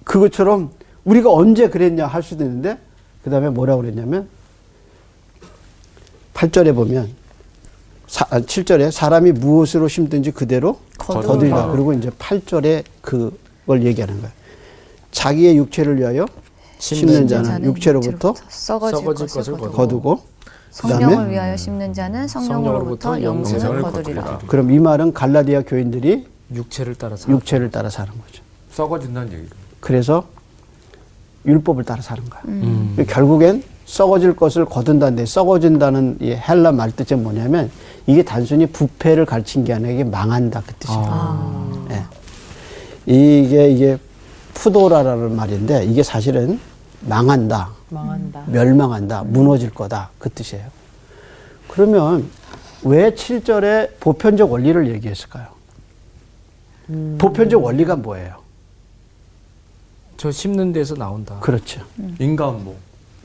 그것처럼 0.03 0.71
우리가 1.05 1.31
언제 1.31 1.69
그랬냐 1.69 2.07
할 2.07 2.23
수도 2.23 2.43
있는데 2.43 2.77
그 3.23 3.29
다음에 3.29 3.49
뭐라고 3.49 3.81
그랬냐면 3.81 4.27
8절에 6.33 6.73
보면 6.73 7.09
사, 8.07 8.25
7절에 8.25 8.89
사람이 8.91 9.33
무엇으로 9.33 9.87
심든지 9.87 10.31
그대로. 10.31 10.79
거두리라. 10.97 11.71
그리고 11.71 11.93
이제 11.93 12.09
8절에 12.09 12.83
그걸 13.01 13.83
얘기하는 13.83 14.15
거예요. 14.21 14.31
자기의 15.11 15.57
육체를 15.57 15.97
위하여 15.99 16.25
심는 16.79 17.27
자는 17.27 17.63
육체로부터 17.65 18.33
썩어질, 18.49 18.99
썩어질 18.99 19.27
것을 19.27 19.53
거두고 19.53 19.71
거두고 19.75 20.21
성령을 20.71 21.07
그다음에 21.09 21.31
위하여 21.31 21.57
심는 21.57 21.93
자는 21.93 22.27
성령으로부터 22.27 23.21
영생을 23.21 23.81
거두리라. 23.81 24.39
그럼 24.47 24.71
이 24.71 24.79
말은 24.79 25.13
갈라디아 25.13 25.61
교인들이 25.61 26.27
육체를 26.53 26.95
따라서 26.95 27.29
육체를 27.29 27.71
따라 27.71 27.89
사는 27.89 28.11
거죠. 28.11 28.43
썩어진다는 28.71 29.33
얘기죠. 29.33 29.55
그래서 29.79 30.25
율법을 31.45 31.83
따라 31.83 32.01
사는 32.01 32.23
거야. 32.29 32.41
음. 32.45 32.95
결국엔 33.07 33.63
썩어질 33.85 34.35
것을 34.35 34.65
거둔다는데 34.65 35.25
썩어진다는 35.25 36.17
이 36.19 36.31
헬라 36.31 36.73
말 36.73 36.91
뜻이 36.91 37.15
뭐냐면 37.15 37.71
이게 38.05 38.23
단순히 38.23 38.65
부패를 38.67 39.25
가르친 39.25 39.63
게 39.63 39.73
아니라 39.73 39.91
이게 39.91 40.03
망한다 40.03 40.61
그 40.65 40.73
뜻이에요. 40.75 41.87
예. 41.91 42.03
이게 43.05 43.69
이게 43.69 43.97
푸도라라는 44.57 45.35
말인데 45.35 45.85
이게 45.85 46.01
사실은 46.01 46.59
망한다, 47.01 47.69
망한다 47.89 48.43
멸망한다, 48.47 49.23
무너질 49.23 49.69
거다 49.69 50.09
그 50.17 50.29
뜻이에요. 50.29 50.65
그러면 51.67 52.27
왜 52.83 53.11
7절에 53.11 53.99
보편적 53.99 54.51
원리를 54.51 54.87
얘기했을까요? 54.89 55.47
보편적 57.19 57.63
원리가 57.63 57.95
뭐예요? 57.97 58.35
저 60.15 60.31
심는 60.31 60.73
데서 60.73 60.95
나온다. 60.95 61.39
그렇죠. 61.39 61.81
인간모. 62.19 62.73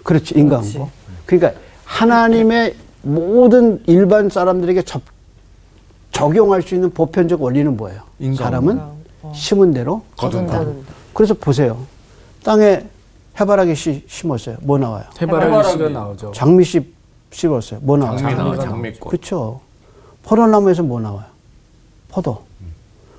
그렇지 0.02 0.34
인간고. 0.36 0.90
그러니까 1.24 1.58
하나님의 1.84 2.74
모든 3.02 3.82
일반 3.86 4.28
사람들에게 4.28 4.82
접, 4.82 5.00
적용할 6.10 6.60
수 6.60 6.74
있는 6.74 6.90
보편적 6.90 7.40
원리는 7.40 7.74
뭐예요? 7.76 8.02
인간. 8.18 8.36
사람은 8.36 8.80
심은 9.32 9.72
대로 9.72 10.02
거둔다. 10.16 10.58
거둔다. 10.58 10.92
그래서 11.14 11.34
보세요. 11.34 11.78
땅에 12.42 12.84
해바라기 13.38 13.74
씨 13.74 14.04
심었어요. 14.08 14.56
뭐 14.62 14.78
나와요? 14.78 15.04
해바라기 15.20 15.50
씨가 15.52 15.72
해바라기. 15.72 15.94
나오죠. 15.94 16.32
장미 16.34 16.64
씨 16.64 16.92
심었어요. 17.30 17.80
뭐 17.82 17.96
나와요? 17.96 18.18
장미 18.18 18.34
나와, 18.34 18.56
장미가 18.56 18.64
장미꽃. 18.70 19.10
그렇죠. 19.10 19.60
포도나무에서 20.24 20.82
뭐 20.82 21.00
나와요? 21.00 21.24
포도. 22.08 22.42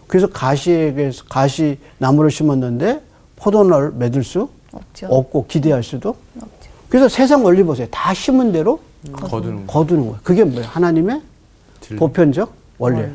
그래서 0.08 0.28
가시에게 0.28 1.12
가시 1.30 1.80
나무를 1.98 2.30
심었는데 2.30 3.02
포도를 3.36 3.92
맺을 3.94 4.24
수 4.24 4.50
없죠. 4.72 5.08
없고 5.08 5.48
기대할 5.48 5.82
수도. 5.82 6.10
없죠. 6.36 6.70
그래서 6.90 7.10
세상 7.10 7.44
원리 7.44 7.64
보세요. 7.64 7.88
다 7.90 8.14
심은 8.14 8.52
대로 8.52 8.80
거두는 9.12 9.66
거. 9.66 9.74
거두는 9.80 10.04
거예요. 10.04 10.20
그게 10.24 10.44
뭐예요? 10.44 10.68
하나님의 10.68 11.22
진리. 11.82 12.00
보편적 12.00 12.54
원리예요. 12.78 13.10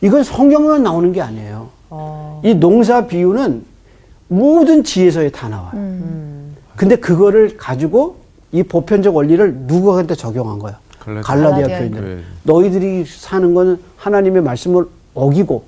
이건 0.00 0.24
성경만 0.24 0.82
나오는 0.82 1.12
게 1.12 1.20
아니에요. 1.20 1.68
어. 1.90 2.40
이 2.42 2.54
농사 2.54 3.06
비유는 3.06 3.66
모든 4.40 4.84
지혜서에 4.84 5.30
다 5.30 5.48
나와요. 5.48 5.72
음. 5.74 6.56
근데 6.76 6.94
그거를 6.96 7.56
가지고 7.56 8.16
이 8.52 8.62
보편적 8.62 9.14
원리를 9.14 9.54
누구한테 9.66 10.14
적용한 10.14 10.60
거야? 10.60 10.78
갈라디아 11.00 11.22
갈라디아 11.22 11.78
교인들. 11.78 12.00
교회. 12.00 12.22
너희들이 12.44 13.04
사는 13.06 13.52
거는 13.54 13.80
하나님의 13.96 14.42
말씀을 14.42 14.86
어기고 15.14 15.64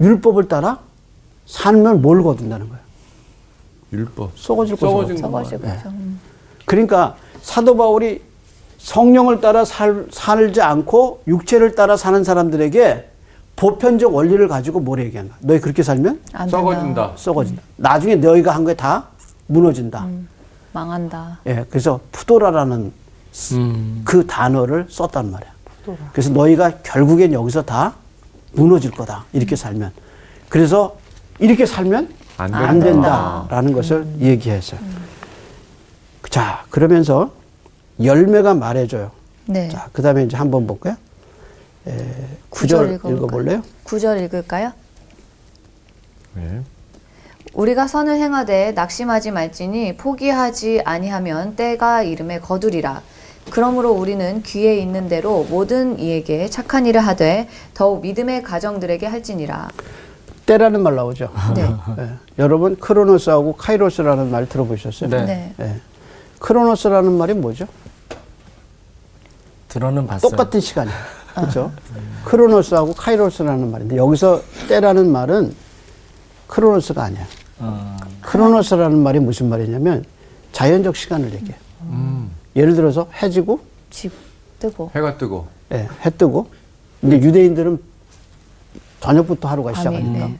율법을 0.00 0.48
따라 0.48 0.80
살면 1.46 2.02
뭘 2.02 2.22
거둔다는 2.24 2.68
거야? 2.68 2.80
율법. 3.92 4.32
썩어질 4.36 4.74
것을 4.74 4.88
썩어진 4.88 5.14
거둔 5.16 5.22
거. 5.22 5.30
거야. 5.30 5.44
썩어질 5.44 5.60
거죠. 5.60 5.88
음. 5.90 6.20
그러니까 6.64 7.14
사도 7.42 7.76
바울이 7.76 8.22
성령을 8.78 9.40
따라 9.40 9.64
살, 9.64 10.06
살지 10.10 10.60
않고 10.60 11.22
육체를 11.28 11.76
따라 11.76 11.96
사는 11.96 12.24
사람들에게 12.24 13.08
보편적 13.56 14.14
원리를 14.14 14.46
가지고 14.48 14.80
뭘 14.80 15.00
얘기한가? 15.00 15.36
너희 15.40 15.60
그렇게 15.60 15.82
살면. 15.82 16.20
썩어진다. 16.50 17.12
썩어진다. 17.16 17.62
나중에 17.76 18.16
너희가 18.16 18.54
한 18.54 18.64
게 18.64 18.74
다 18.74 19.08
무너진다. 19.46 20.06
망한다. 20.72 21.38
예, 21.46 21.64
그래서 21.70 22.00
푸도라라는 22.12 22.92
음. 23.52 24.02
그 24.04 24.26
단어를 24.26 24.86
썼단 24.88 25.30
말이야. 25.30 25.50
그래서 26.12 26.30
너희가 26.30 26.78
결국엔 26.82 27.32
여기서 27.32 27.62
다 27.62 27.94
무너질 28.52 28.90
거다. 28.90 29.24
이렇게 29.32 29.54
살면. 29.54 29.92
그래서 30.48 30.96
이렇게 31.38 31.66
살면 31.66 32.08
안안 32.38 32.80
된다. 32.80 32.84
된다 32.90 33.46
라는 33.50 33.72
것을 33.72 34.06
얘기했어요. 34.20 34.80
자, 36.30 36.64
그러면서 36.70 37.30
열매가 38.02 38.54
말해줘요. 38.54 39.10
네. 39.46 39.68
자, 39.68 39.88
그 39.92 40.02
다음에 40.02 40.24
이제 40.24 40.36
한번 40.36 40.66
볼까요? 40.66 40.96
에, 41.86 42.14
구절 42.50 42.86
9절 42.86 42.94
읽어볼까요? 42.94 43.16
읽어볼래요? 43.16 43.62
9절 43.84 44.24
읽을까요? 44.24 44.72
네. 46.34 46.62
우리가 47.52 47.86
선을 47.86 48.16
행하되 48.16 48.72
낙심하지 48.72 49.30
말지니 49.30 49.96
포기하지 49.96 50.82
아니하면 50.84 51.56
때가 51.56 52.02
이름에 52.02 52.40
거두리라. 52.40 53.02
그러므로 53.50 53.92
우리는 53.92 54.42
귀에 54.42 54.76
있는 54.78 55.08
대로 55.08 55.46
모든 55.50 55.98
이에게 55.98 56.48
착한 56.48 56.86
일을 56.86 57.00
하되 57.00 57.48
더욱 57.74 58.00
믿음의 58.00 58.42
가정들에게 58.42 59.06
할지니라. 59.06 59.68
때라는 60.46 60.82
말 60.82 60.96
나오죠. 60.96 61.30
네. 61.54 61.62
예. 61.98 62.08
여러분, 62.38 62.76
크로노스하고 62.76 63.54
카이로스라는 63.56 64.30
말 64.30 64.48
들어보셨어요? 64.48 65.10
네. 65.10 65.24
네. 65.24 65.54
예. 65.60 65.80
크로노스라는 66.38 67.12
말이 67.12 67.34
뭐죠? 67.34 67.66
들어는 69.68 70.06
봤어요. 70.06 70.30
똑같은 70.30 70.60
시간이에요. 70.60 71.23
그렇죠? 71.34 71.72
크로노스하고 72.24 72.94
카이로스라는 72.94 73.70
말인데 73.70 73.96
여기서 73.96 74.42
때라는 74.68 75.10
말은 75.10 75.54
크로노스가 76.46 77.02
아니야. 77.04 77.26
어. 77.58 77.96
크로노스라는 78.22 78.98
말이 78.98 79.18
무슨 79.18 79.48
말이냐면 79.48 80.04
자연적 80.52 80.96
시간을 80.96 81.32
얘기해. 81.34 81.54
음. 81.82 82.30
예를 82.56 82.74
들어서 82.74 83.08
해 83.20 83.28
지고 83.30 83.60
집 83.90 84.12
뜨고 84.58 84.90
해가 84.94 85.18
뜨고. 85.18 85.46
예, 85.72 85.88
해 86.04 86.10
뜨고 86.10 86.46
근데 87.00 87.20
유대인들은 87.20 87.78
저녁부터 89.00 89.48
하루가 89.48 89.74
시작하니까 89.74 90.26
네. 90.26 90.38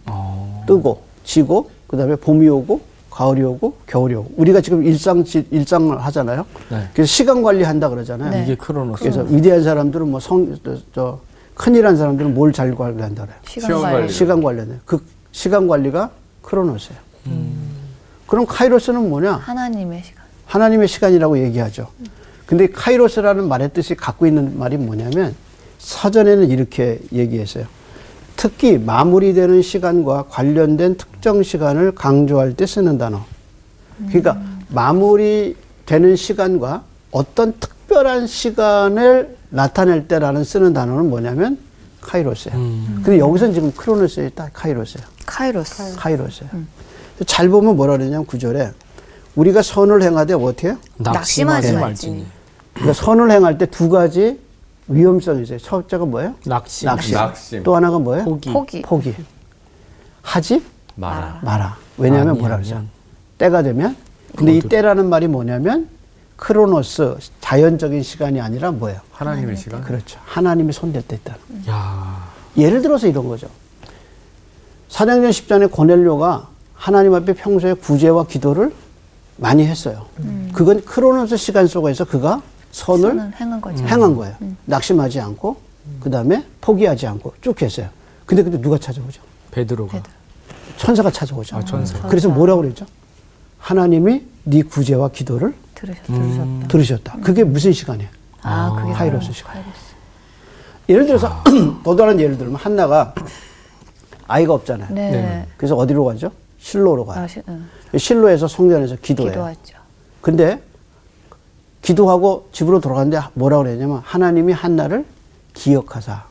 뜨고 0.66 1.02
지고 1.24 1.70
그다음에 1.86 2.16
봄이 2.16 2.48
오고 2.48 2.80
가을이 3.14 3.42
오고 3.44 3.74
겨울이 3.86 4.16
오고 4.16 4.32
우리가 4.36 4.60
지금 4.60 4.82
일상 4.84 5.22
지- 5.22 5.46
일상을 5.52 5.96
하잖아요. 6.04 6.44
네. 6.68 6.88
그래서 6.92 7.06
시간 7.06 7.42
관리한다 7.42 7.88
그러잖아요. 7.88 8.30
네. 8.30 8.42
이게 8.42 8.56
크로노스. 8.56 9.02
그래서 9.04 9.22
위대한 9.22 9.62
사람들은 9.62 10.10
뭐성 10.10 10.58
저, 10.64 10.76
저 10.92 11.20
큰일한 11.54 11.96
사람들은 11.96 12.34
뭘 12.34 12.52
잘 12.52 12.74
관리한다 12.74 13.22
그래요. 13.22 13.38
시간 13.46 13.80
관리. 13.82 14.08
시간 14.08 14.42
관련해. 14.42 14.72
그 14.84 15.00
시간 15.30 15.68
관리가 15.68 16.10
크로노스예요. 16.42 16.98
그럼 18.26 18.46
카이로스는 18.46 19.08
뭐냐? 19.08 19.34
하나님의 19.34 20.02
시간. 20.02 20.24
하나님의 20.46 20.88
시간이라고 20.88 21.38
얘기하죠. 21.38 21.86
근데 22.46 22.66
카이로스라는 22.68 23.46
말의 23.46 23.70
뜻이 23.72 23.94
갖고 23.94 24.26
있는 24.26 24.58
말이 24.58 24.76
뭐냐면 24.76 25.36
사전에는 25.78 26.50
이렇게 26.50 26.98
얘기했어요. 27.12 27.66
특히 28.44 28.76
마무리되는 28.76 29.62
시간과 29.62 30.26
관련된 30.28 30.98
특정 30.98 31.42
시간을 31.42 31.94
강조할 31.94 32.52
때 32.52 32.66
쓰는 32.66 32.98
단어. 32.98 33.24
그러니까 34.08 34.38
마무리되는 34.68 36.14
시간과 36.14 36.82
어떤 37.10 37.54
특별한 37.58 38.26
시간을 38.26 39.38
나타낼 39.48 40.08
때라는 40.08 40.44
쓰는 40.44 40.74
단어는 40.74 41.08
뭐냐면 41.08 41.56
카이로스예요. 42.02 42.58
근데 43.02 43.18
여기서는 43.18 43.54
지금 43.54 43.72
크로노스에 43.72 44.28
딱 44.34 44.50
카이로스예요. 44.52 45.06
카이로스. 45.24 45.96
카이로스예요. 45.96 46.50
잘 47.24 47.48
보면 47.48 47.76
뭐라 47.76 47.96
그러냐면 47.96 48.26
구절에 48.26 48.72
우리가 49.36 49.62
선을 49.62 50.02
행하되 50.02 50.34
어떻게 50.34 50.68
해요? 50.68 50.76
낙심하지. 50.98 51.72
말지니. 51.72 52.26
그러니까 52.74 52.92
선을 52.92 53.30
행할 53.30 53.56
때 53.56 53.64
두 53.64 53.88
가지 53.88 54.38
위험성이 54.88 55.42
있어요. 55.42 55.58
첫째가 55.58 56.04
뭐예요? 56.04 56.34
낙심. 56.44 56.86
낙심. 56.86 57.14
낙심. 57.14 57.62
또 57.62 57.74
하나가 57.76 57.98
뭐예요? 57.98 58.24
포기. 58.24 58.52
포기. 58.52 58.82
포기. 58.82 59.14
하지 60.22 60.62
마라. 60.94 61.40
마라. 61.42 61.76
왜냐하면. 61.96 62.38
뭐라 62.38 62.56
그러죠? 62.56 62.82
때가 63.38 63.62
되면. 63.62 63.96
근데 64.36 64.56
이. 64.56 64.60
때라는 64.60 65.08
말이 65.08 65.26
뭐냐면 65.28 65.88
크로노스 66.36 67.16
자연적인 67.40 68.02
시간이 68.02 68.40
아니라 68.40 68.72
뭐예요? 68.72 69.00
하나님의 69.12 69.56
시간. 69.56 69.82
그렇죠. 69.82 70.18
하나님이 70.24 70.72
손댈 70.72 71.02
때 71.02 71.16
있다는. 71.16 71.40
야. 71.68 72.28
예를 72.56 72.82
들어서 72.82 73.06
이런 73.06 73.28
거죠. 73.28 73.48
사도행전 74.88 75.30
10장에 75.30 75.70
고넬료가 75.70 76.48
하나님 76.74 77.14
앞에 77.14 77.32
평소에 77.34 77.74
구제와 77.74 78.26
기도를 78.26 78.72
많이 79.36 79.66
했어요. 79.66 80.06
그건 80.52 80.84
크로노스 80.84 81.36
시간 81.36 81.66
속에서 81.66 82.04
그가 82.04 82.42
선을 82.74 83.08
선을 83.10 83.32
행한 83.40 83.60
거죠. 83.60 83.84
행한 83.84 84.16
거예요. 84.16 84.34
낙심하지 84.64 85.20
않고 85.20 85.56
그 86.00 86.10
다음에 86.10 86.44
포기하지 86.60 87.06
않고 87.06 87.34
쭉 87.40 87.60
했어요. 87.62 87.88
근데 88.26 88.42
근데 88.42 88.60
누가 88.60 88.76
찾아오죠? 88.76 89.22
베드로가. 89.52 90.02
천사가 90.76 91.10
찾아오죠. 91.10 91.56
아, 91.56 91.64
천사. 91.64 91.96
그래서 92.08 92.28
뭐라고 92.28 92.62
그랬죠? 92.62 92.84
하나님이 93.58 94.24
네 94.42 94.62
구제와 94.62 95.10
기도를 95.10 95.54
들으셨, 95.76 96.10
음. 96.10 96.14
들으셨다. 96.18 96.68
들으셨다. 96.68 97.16
그게 97.22 97.44
무슨 97.44 97.72
시간이에요? 97.72 98.10
아, 98.42 98.74
그게 98.76 98.92
카이로스 98.92 99.20
바로 99.26 99.32
시간. 99.34 99.52
카이로스. 99.54 99.80
예를 100.88 101.06
들어서 101.06 101.42
더 101.84 101.96
다른 101.96 102.18
예를 102.18 102.36
들면 102.36 102.56
한나가 102.56 103.14
아이가 104.26 104.52
없잖아요. 104.54 104.88
네. 104.92 105.10
네. 105.12 105.46
그래서 105.56 105.76
어디로 105.76 106.04
가죠? 106.04 106.30
실로로 106.58 107.06
가요. 107.06 107.22
아, 107.24 107.28
시, 107.28 107.40
응. 107.48 107.68
실로에서 107.96 108.48
성전에서 108.48 108.96
기도해요. 109.00 109.32
기도하죠. 109.32 109.76
근데 110.20 110.60
기도하고 111.84 112.48
집으로 112.50 112.80
돌아갔는데 112.80 113.22
뭐라 113.34 113.58
그랬냐면 113.58 114.00
하나님이 114.02 114.54
한나를 114.54 115.04
기억하사. 115.52 116.24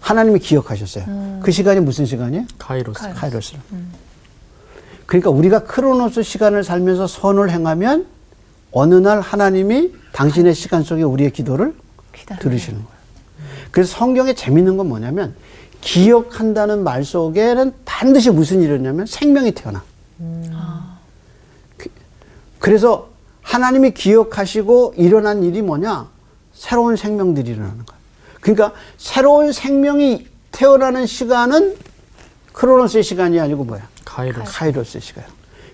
하나님이 0.00 0.38
기억하셨어요. 0.38 1.40
그 1.42 1.50
시간이 1.50 1.80
무슨 1.80 2.06
시간이에요? 2.06 2.46
카이로스. 2.58 3.12
카이로스. 3.14 3.56
그러니까 5.04 5.28
우리가 5.30 5.64
크로노스 5.64 6.22
시간을 6.22 6.64
살면서 6.64 7.06
선을 7.06 7.50
행하면 7.50 8.06
어느 8.72 8.94
날 8.94 9.20
하나님이 9.20 9.92
당신의 10.12 10.54
시간 10.54 10.82
속에 10.82 11.02
우리의 11.02 11.30
기도를 11.30 11.74
기다려. 12.14 12.40
들으시는 12.40 12.78
거예요. 12.82 12.94
그래서 13.70 13.96
성경에 13.98 14.34
재밌는 14.34 14.78
건 14.78 14.88
뭐냐면 14.88 15.34
기억한다는 15.82 16.82
말 16.84 17.04
속에는 17.04 17.74
반드시 17.84 18.30
무슨 18.30 18.62
일이 18.62 18.72
일어나면 18.72 19.04
생명이 19.04 19.52
태어나. 19.52 19.82
그- 21.76 21.90
그래서 22.58 23.08
하나님이 23.44 23.92
기억하시고 23.92 24.94
일어난 24.96 25.44
일이 25.44 25.62
뭐냐? 25.62 26.08
새로운 26.54 26.96
생명들이 26.96 27.50
일어나는 27.50 27.84
거예요. 27.84 28.00
그러니까 28.40 28.72
새로운 28.98 29.52
생명이 29.52 30.26
태어나는 30.50 31.06
시간은 31.06 31.76
크로노스의 32.52 33.02
시간이 33.04 33.38
아니고 33.38 33.64
뭐야? 33.64 33.86
카이로스. 34.04 34.52
카이로스의 34.52 35.00
시간. 35.02 35.24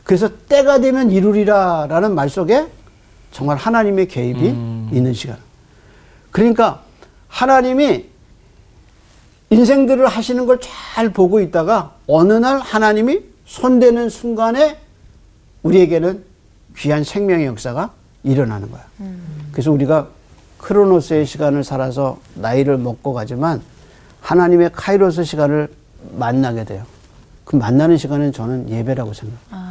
그래서 0.04 0.28
때가 0.48 0.80
되면 0.80 1.11
이루리라라는 1.11 2.14
말 2.14 2.28
속에 2.28 2.66
정말 3.30 3.56
하나님의 3.56 4.09
개입이 4.09 4.46
있는 4.92 5.14
시간. 5.14 5.38
그러니까 6.33 6.83
하나님이 7.28 8.06
인생들을 9.50 10.06
하시는 10.06 10.46
걸 10.46 10.59
잘 10.61 11.11
보고 11.12 11.40
있다가 11.40 11.94
어느 12.06 12.33
날 12.33 12.59
하나님이 12.59 13.20
손대는 13.46 14.09
순간에 14.09 14.78
우리에게는 15.62 16.24
귀한 16.76 17.04
생명의 17.04 17.46
역사가 17.46 17.92
일어나는 18.22 18.70
거야. 18.70 18.85
그래서 19.52 19.72
우리가 19.72 20.09
크로노스의 20.59 21.26
시간을 21.26 21.64
살아서 21.64 22.18
나이를 22.35 22.76
먹고 22.78 23.12
가지만 23.12 23.62
하나님의 24.20 24.70
카이로스 24.72 25.24
시간을 25.24 25.68
만나게 26.12 26.64
돼요. 26.64 26.85
그 27.44 27.56
만나는 27.56 27.96
시간은 27.96 28.33
저는 28.33 28.68
예배라고 28.68 29.12
생각해요. 29.12 29.70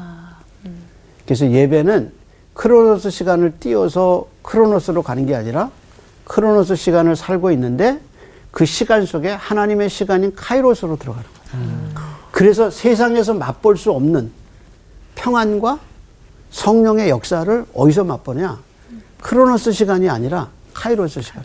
그래서 1.25 1.49
예배는 1.49 2.11
크로노스 2.53 3.11
시간을 3.11 3.59
띄워서 3.59 4.27
크로노스로 4.41 5.03
가는 5.03 5.25
게 5.25 5.35
아니라 5.35 5.69
크로노스 6.25 6.75
시간을 6.75 7.15
살고 7.15 7.51
있는데 7.51 7.99
그 8.51 8.65
시간 8.65 9.05
속에 9.05 9.29
하나님의 9.29 9.89
시간인 9.89 10.33
카이로스로 10.35 10.97
들어가는 10.97 11.25
거예요. 11.29 11.69
그래서 12.31 12.69
세상에서 12.71 13.35
맛볼 13.35 13.77
수 13.77 13.91
없는 13.91 14.31
평안과 15.15 15.79
성령의 16.51 17.09
역사를 17.09 17.65
어디서 17.73 18.03
맛보냐? 18.03 18.59
크로노스 19.21 19.71
시간이 19.71 20.09
아니라 20.09 20.49
카이로스 20.73 21.21
시간. 21.21 21.43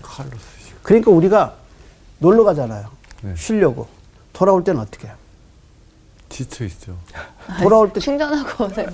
그러니까 0.82 1.10
우리가 1.10 1.54
놀러 2.18 2.44
가잖아요. 2.44 2.86
네. 3.22 3.34
쉬려고. 3.36 3.86
돌아올 4.32 4.64
때는 4.64 4.80
어떻게 4.80 5.06
해요? 5.08 5.16
지쳐 6.28 6.64
있죠. 6.64 6.96
돌아올 7.62 7.92
때 7.92 8.00
충전하고 8.00 8.64
오세요. 8.66 8.86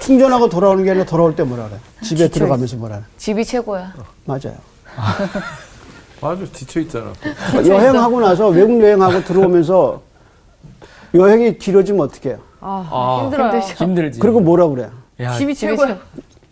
충전하고 0.00 0.48
돌아오는 0.48 0.82
게 0.84 0.90
아니라 0.90 1.04
돌아올 1.04 1.34
때 1.36 1.42
뭐라 1.42 1.68
그래? 1.68 1.78
집에 2.02 2.28
들어가면서 2.28 2.76
뭐라 2.76 2.96
그래? 2.96 3.06
집이 3.18 3.44
최고야. 3.44 3.94
맞아요. 4.24 4.54
아주 6.20 6.50
지쳐 6.52 6.80
있잖아. 6.80 7.12
여행하고 7.66 8.20
나서 8.20 8.48
외국 8.48 8.80
여행하고 8.80 9.22
들어오면서 9.24 10.02
여행이 11.14 11.58
길어지면 11.58 12.00
어떻게 12.00 12.30
해요? 12.30 12.38
아, 12.60 13.20
힘들어요. 13.22 13.60
힘들지. 13.60 14.18
그리고 14.20 14.40
뭐라 14.40 14.66
그래? 14.68 14.88
야, 15.20 15.36
집이 15.36 15.54
최고야. 15.54 15.98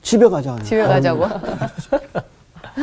집에 0.03 0.29
가자. 0.29 0.57
집에 0.63 0.83
가자고. 0.83 1.27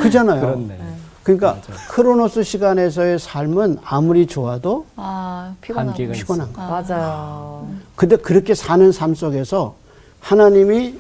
그잖아요. 0.02 0.42
그렇네. 0.42 0.80
그러니까 1.24 1.58
크로노스 1.90 2.44
시간에서의 2.44 3.18
삶은 3.20 3.78
아무리 3.84 4.28
좋아도 4.28 4.86
아. 4.98 5.56
한계가 5.66 6.14
피곤한 6.14 6.52
거야. 6.52 6.68
맞아요. 6.68 7.68
근데 7.96 8.16
그렇게 8.18 8.54
사는 8.56 8.92
삶 8.92 9.16
속에서 9.16 9.76
하나님이 10.20 10.96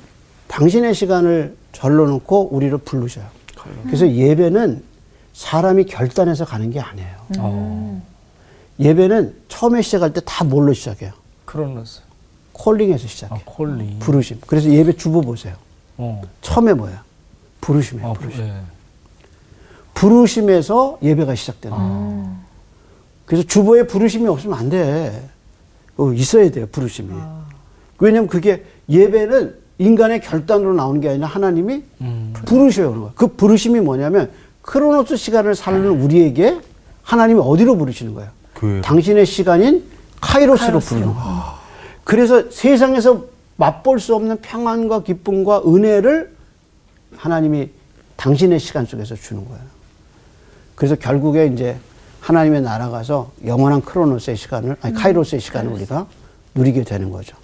당신의 0.47 0.93
시간을 0.93 1.57
절로 1.73 2.07
놓고 2.07 2.49
우리를 2.55 2.77
부르셔요. 2.79 3.25
그래서 3.85 4.07
예배는 4.09 4.83
사람이 5.33 5.85
결단해서 5.85 6.45
가는 6.45 6.69
게 6.69 6.79
아니에요. 6.79 7.15
어, 7.39 8.01
예배는 8.79 9.35
처음에 9.47 9.81
시작할 9.81 10.13
때 10.13 10.21
다 10.21 10.43
뭘로 10.43 10.73
시작해요? 10.73 11.11
크로노스. 11.45 12.01
콜링에서 12.53 13.05
아, 13.05 13.07
시작해요. 13.07 13.39
콜리. 13.45 13.97
부르심. 13.99 14.39
그래서 14.47 14.69
예배 14.69 14.93
주보 14.93 15.21
보세요. 15.21 15.55
어. 15.97 16.21
처음에 16.41 16.73
뭐야? 16.73 17.03
부르심이에요. 17.61 18.09
아, 18.09 18.13
부르심. 18.13 18.43
예. 18.43 18.53
부르심에서 19.93 20.97
예배가 21.01 21.35
시작되는 21.35 21.77
거예요. 21.77 22.35
그래서 23.25 23.47
주보에 23.47 23.85
부르심이 23.87 24.27
없으면 24.27 24.57
안 24.57 24.69
돼. 24.69 25.29
어, 25.97 26.11
있어야 26.13 26.49
돼요, 26.49 26.65
부르심이. 26.71 27.09
왜냐면 27.99 28.27
그게 28.27 28.65
예배는 28.89 29.55
인간의 29.77 30.21
결단으로 30.21 30.73
나오는 30.73 30.99
게 31.01 31.09
아니라 31.09 31.27
하나님이 31.27 31.83
음. 32.01 32.33
부르셔요. 32.45 32.87
그런 32.89 33.01
거예요. 33.01 33.13
그 33.15 33.27
부르심이 33.27 33.79
뭐냐면 33.79 34.31
크로노스 34.61 35.15
시간을 35.15 35.55
사는 35.55 35.85
우리에게 35.87 36.59
하나님이 37.03 37.39
어디로 37.43 37.77
부르시는 37.77 38.13
거예요? 38.13 38.29
교회로. 38.55 38.81
당신의 38.81 39.25
시간인 39.25 39.83
카이로스로 40.21 40.79
부르는 40.79 41.13
거예요. 41.13 41.62
그래서 42.03 42.49
세상에서 42.49 43.25
맛볼 43.55 43.99
수 43.99 44.15
없는 44.15 44.41
평안과 44.41 45.03
기쁨과 45.03 45.63
은혜를 45.65 46.35
하나님이 47.15 47.69
당신의 48.15 48.59
시간 48.59 48.85
속에서 48.85 49.15
주는 49.15 49.45
거예요. 49.47 49.61
그래서 50.75 50.95
결국에 50.95 51.47
이제 51.47 51.77
하나님의 52.19 52.61
나라 52.61 52.89
가서 52.89 53.31
영원한 53.45 53.81
크로노스의 53.81 54.37
시간을, 54.37 54.77
아니, 54.81 54.93
카이로스의 54.93 55.41
시간을 55.41 55.71
우리가 55.73 56.07
누리게 56.55 56.83
되는 56.83 57.11
거죠. 57.11 57.35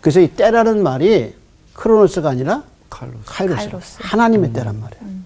그래서 0.00 0.20
이 0.20 0.28
때라는 0.28 0.82
말이 0.82 1.34
크로노스가 1.74 2.30
아니라 2.30 2.62
칼로스. 2.88 3.18
카이로스. 3.24 3.56
카이로스. 3.56 3.96
하나님의 4.00 4.52
때란 4.52 4.80
말이에요. 4.80 5.18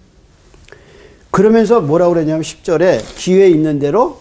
그러면서 1.31 1.81
뭐라고 1.81 2.15
그랬냐면 2.15 2.43
10절에 2.43 3.01
기회 3.17 3.49
있는 3.49 3.79
대로 3.79 4.21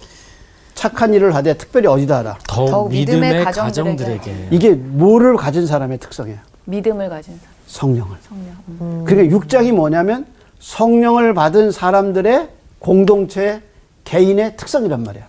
착한 0.81 1.13
일을 1.13 1.35
하되 1.35 1.53
특별히 1.57 1.85
어디다 1.85 2.17
하라. 2.17 2.39
더욱, 2.47 2.89
믿음의 2.89 3.21
믿음의 3.21 3.45
가정들에게. 3.45 4.17
가정들에게. 4.17 4.47
이게 4.49 4.71
뭐를 4.73 5.37
가진 5.37 5.67
사람의 5.67 5.99
특성이에요? 5.99 6.39
믿음을 6.65 7.07
가진 7.07 7.37
사람. 7.37 7.53
성령을. 7.67 8.17
성령. 8.27 8.55
음. 8.67 9.03
그러니까 9.05 9.35
육장이 9.35 9.73
뭐냐면 9.73 10.25
성령을 10.59 11.35
받은 11.35 11.69
사람들의 11.69 12.49
공동체 12.79 13.61
개인의 14.05 14.57
특성이란 14.57 15.03
말이야. 15.03 15.27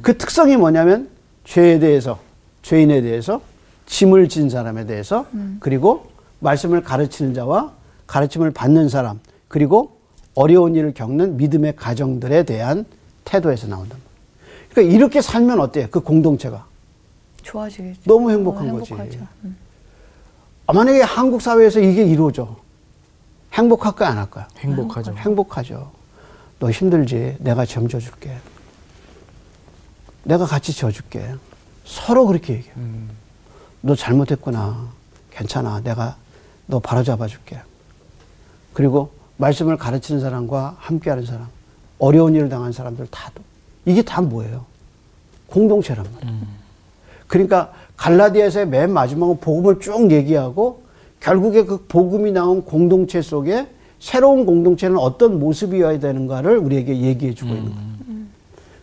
그 0.00 0.16
특성이 0.16 0.56
뭐냐면 0.56 1.10
죄에 1.44 1.78
대해서 1.78 2.18
죄인에 2.62 3.02
대해서 3.02 3.42
짐을 3.84 4.30
진 4.30 4.48
사람에 4.48 4.86
대해서 4.86 5.26
그리고 5.60 6.06
말씀을 6.38 6.82
가르치는 6.82 7.34
자와 7.34 7.72
가르침을 8.06 8.50
받는 8.52 8.88
사람 8.88 9.20
그리고 9.48 9.98
어려운 10.34 10.74
일을 10.74 10.94
겪는 10.94 11.36
믿음의 11.36 11.76
가정들에 11.76 12.44
대한 12.44 12.86
태도에서 13.26 13.66
말이야. 13.66 14.05
그러니까 14.76 14.94
이렇게 14.94 15.22
살면 15.22 15.58
어때요? 15.58 15.88
그 15.90 16.00
공동체가 16.00 16.66
좋아지겠죠. 17.42 18.02
너무 18.04 18.30
행복한 18.30 18.68
어, 18.68 18.72
거지. 18.74 18.92
행복하죠. 18.92 19.26
음. 19.44 19.56
아, 20.66 20.72
만약에 20.74 21.00
한국 21.00 21.40
사회에서 21.40 21.80
이게 21.80 22.04
이루어져 22.04 22.56
행복할까요 23.54 24.10
안 24.10 24.18
할까요? 24.18 24.44
행복하죠. 24.58 25.14
행복하죠. 25.16 25.90
너 26.58 26.70
힘들지? 26.70 27.36
내가 27.38 27.64
점 27.64 27.88
져줄게. 27.88 28.36
내가 30.24 30.44
같이 30.44 30.74
져줄게. 30.76 31.34
서로 31.86 32.26
그렇게 32.26 32.54
얘기해요. 32.54 32.76
너 33.80 33.94
잘못했구나. 33.94 34.90
괜찮아. 35.30 35.80
내가 35.80 36.16
너 36.66 36.80
바로잡아 36.80 37.28
줄게. 37.28 37.58
그리고 38.74 39.10
말씀을 39.38 39.78
가르치는 39.78 40.20
사람과 40.20 40.76
함께하는 40.80 41.24
사람, 41.24 41.48
어려운 41.98 42.34
일을 42.34 42.50
당한 42.50 42.72
사람들 42.72 43.06
다도 43.06 43.42
이게 43.86 44.02
다 44.02 44.20
뭐예요? 44.20 44.66
공동체란 45.46 46.04
말이에요. 46.14 46.46
그러니까 47.28 47.72
갈라디아서의 47.96 48.68
맨 48.68 48.92
마지막은 48.92 49.38
복음을 49.40 49.80
쭉 49.80 50.10
얘기하고 50.10 50.82
결국에 51.20 51.64
그 51.64 51.86
복음이 51.86 52.32
나온 52.32 52.62
공동체 52.64 53.22
속에 53.22 53.68
새로운 53.98 54.44
공동체는 54.44 54.98
어떤 54.98 55.38
모습이어야 55.38 55.98
되는가를 55.98 56.58
우리에게 56.58 57.00
얘기해 57.00 57.34
주고 57.34 57.54
있는 57.54 57.72
거예요. 57.72 57.86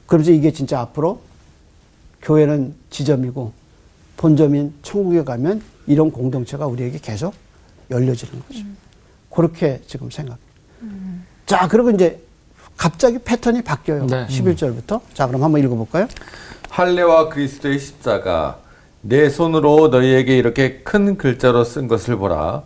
그러면서 0.07 0.31
이게 0.31 0.51
진짜 0.51 0.79
앞으로 0.79 1.19
교회는 2.21 2.73
지점이고 2.89 3.51
본점인 4.17 4.73
천국에 4.81 5.23
가면 5.23 5.61
이런 5.85 6.11
공동체가 6.11 6.65
우리에게 6.65 6.97
계속 6.99 7.33
열려지는 7.91 8.41
거죠. 8.47 8.65
그렇게 9.29 9.81
지금 9.85 10.09
생각해요. 10.09 10.41
자, 11.45 11.67
그리고 11.67 11.91
이제 11.91 12.21
갑자기 12.77 13.19
패턴이 13.19 13.62
바뀌어요. 13.62 14.07
네. 14.07 14.27
11절부터. 14.27 15.01
자, 15.13 15.27
그럼 15.27 15.43
한번 15.43 15.62
읽어볼까요? 15.63 16.07
할례와 16.69 17.29
그리스도의 17.29 17.79
십자가 17.79 18.57
내 19.01 19.29
손으로 19.29 19.89
너희에게 19.89 20.38
이렇게 20.38 20.79
큰 20.79 21.17
글자로 21.17 21.63
쓴 21.63 21.88
것을 21.88 22.17
보라. 22.17 22.63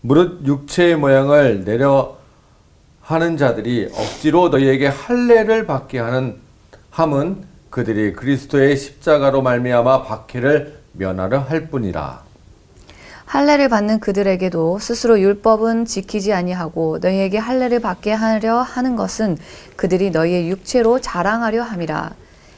무릇 0.00 0.46
육체의 0.46 0.96
모양을 0.96 1.64
내려 1.64 2.16
하는 3.00 3.36
자들이 3.36 3.90
억지로 3.92 4.50
너희에게 4.50 4.86
할례를 4.88 5.66
받게 5.66 5.98
하는 5.98 6.36
함은 6.90 7.44
그들이 7.70 8.12
그리스도의 8.12 8.76
십자가로 8.76 9.42
말미암아 9.42 10.02
박해를 10.04 10.78
면하려 10.92 11.40
할 11.40 11.68
뿐이라. 11.68 12.27
할례를 13.28 13.68
받는 13.68 14.00
그들에게도 14.00 14.78
스스로 14.78 15.20
율법은 15.20 15.84
지키지 15.84 16.32
아니하고 16.32 16.96
너희에게 17.02 17.36
할례를 17.36 17.78
받게 17.78 18.10
하려 18.10 18.62
하는 18.62 18.96
것은 18.96 19.36
그들이 19.76 20.10
너희의 20.10 20.48
육체로 20.48 20.98
자랑하려 20.98 21.62
함이라. 21.62 22.12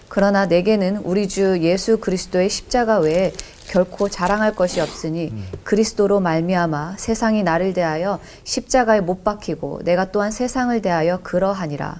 그러나 0.08 0.46
내게는 0.46 0.98
우리 0.98 1.26
주 1.26 1.58
예수 1.60 1.98
그리스도의 1.98 2.48
십자가 2.48 2.98
외에 3.00 3.32
결코 3.66 4.08
자랑할 4.08 4.54
것이 4.54 4.80
없으니 4.80 5.32
그리스도로 5.64 6.20
말미암아 6.20 6.94
세상이 6.98 7.42
나를 7.42 7.72
대하여 7.72 8.20
십자가에 8.44 9.00
못 9.00 9.24
박히고 9.24 9.80
내가 9.82 10.12
또한 10.12 10.30
세상을 10.30 10.80
대하여 10.82 11.18
그러하니라. 11.24 11.96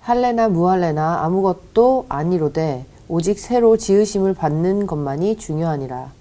할례나 0.00 0.48
무할례나 0.48 1.22
아무것도 1.22 2.06
아니로되 2.08 2.86
오직 3.08 3.38
새로 3.38 3.76
지으심을 3.76 4.32
받는 4.32 4.86
것만이 4.86 5.36
중요하니라. 5.36 6.16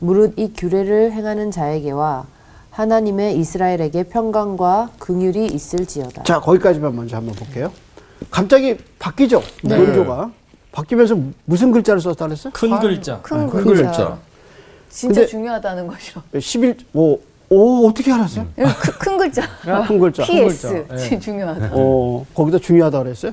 무릇 0.00 0.34
이 0.38 0.52
규례를 0.56 1.12
행하는 1.12 1.50
자에게와 1.50 2.26
하나님의 2.70 3.38
이스라엘에게 3.38 4.04
평강과 4.04 4.90
긍휼이 4.98 5.46
있을지어다. 5.46 6.22
자, 6.22 6.40
거기까지만 6.40 6.94
먼저 6.96 7.16
한번 7.16 7.34
볼게요. 7.34 7.70
갑자기 8.30 8.76
바뀌죠. 8.98 9.42
논조가. 9.62 10.30
바뀌면서 10.72 11.18
무슨 11.44 11.72
글자를 11.72 12.00
썼다 12.00 12.26
그랬어요? 12.26 12.52
큰 12.52 12.78
글자. 12.78 13.20
큰큰 13.22 13.64
글자. 13.64 13.82
글자. 13.84 14.18
진짜 14.88 15.26
중요하다는 15.26 15.86
거죠. 15.86 16.22
11, 16.38 16.76
오, 16.94 17.18
오, 17.48 17.88
어떻게 17.88 18.12
알았어요? 18.12 18.46
큰, 18.54 18.64
큰 18.98 19.18
글자. 19.18 19.42
큰 19.86 19.98
글자. 19.98 20.22
PS. 20.24 20.86
글자. 20.88 21.14
예. 21.14 21.18
중요하다. 21.18 21.70
어, 21.72 22.24
거기다 22.34 22.58
중요하다 22.58 23.02
그랬어요? 23.02 23.32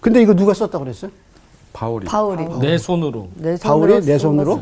근데 0.00 0.20
이거 0.22 0.34
누가 0.34 0.52
썼다 0.54 0.78
그랬어요? 0.78 1.10
바울이. 1.72 2.06
바울이. 2.06 2.44
내 2.60 2.76
손으로. 2.78 3.28
내 3.36 3.56
바울이 3.56 3.94
내쓴 4.00 4.18
손으로? 4.18 4.60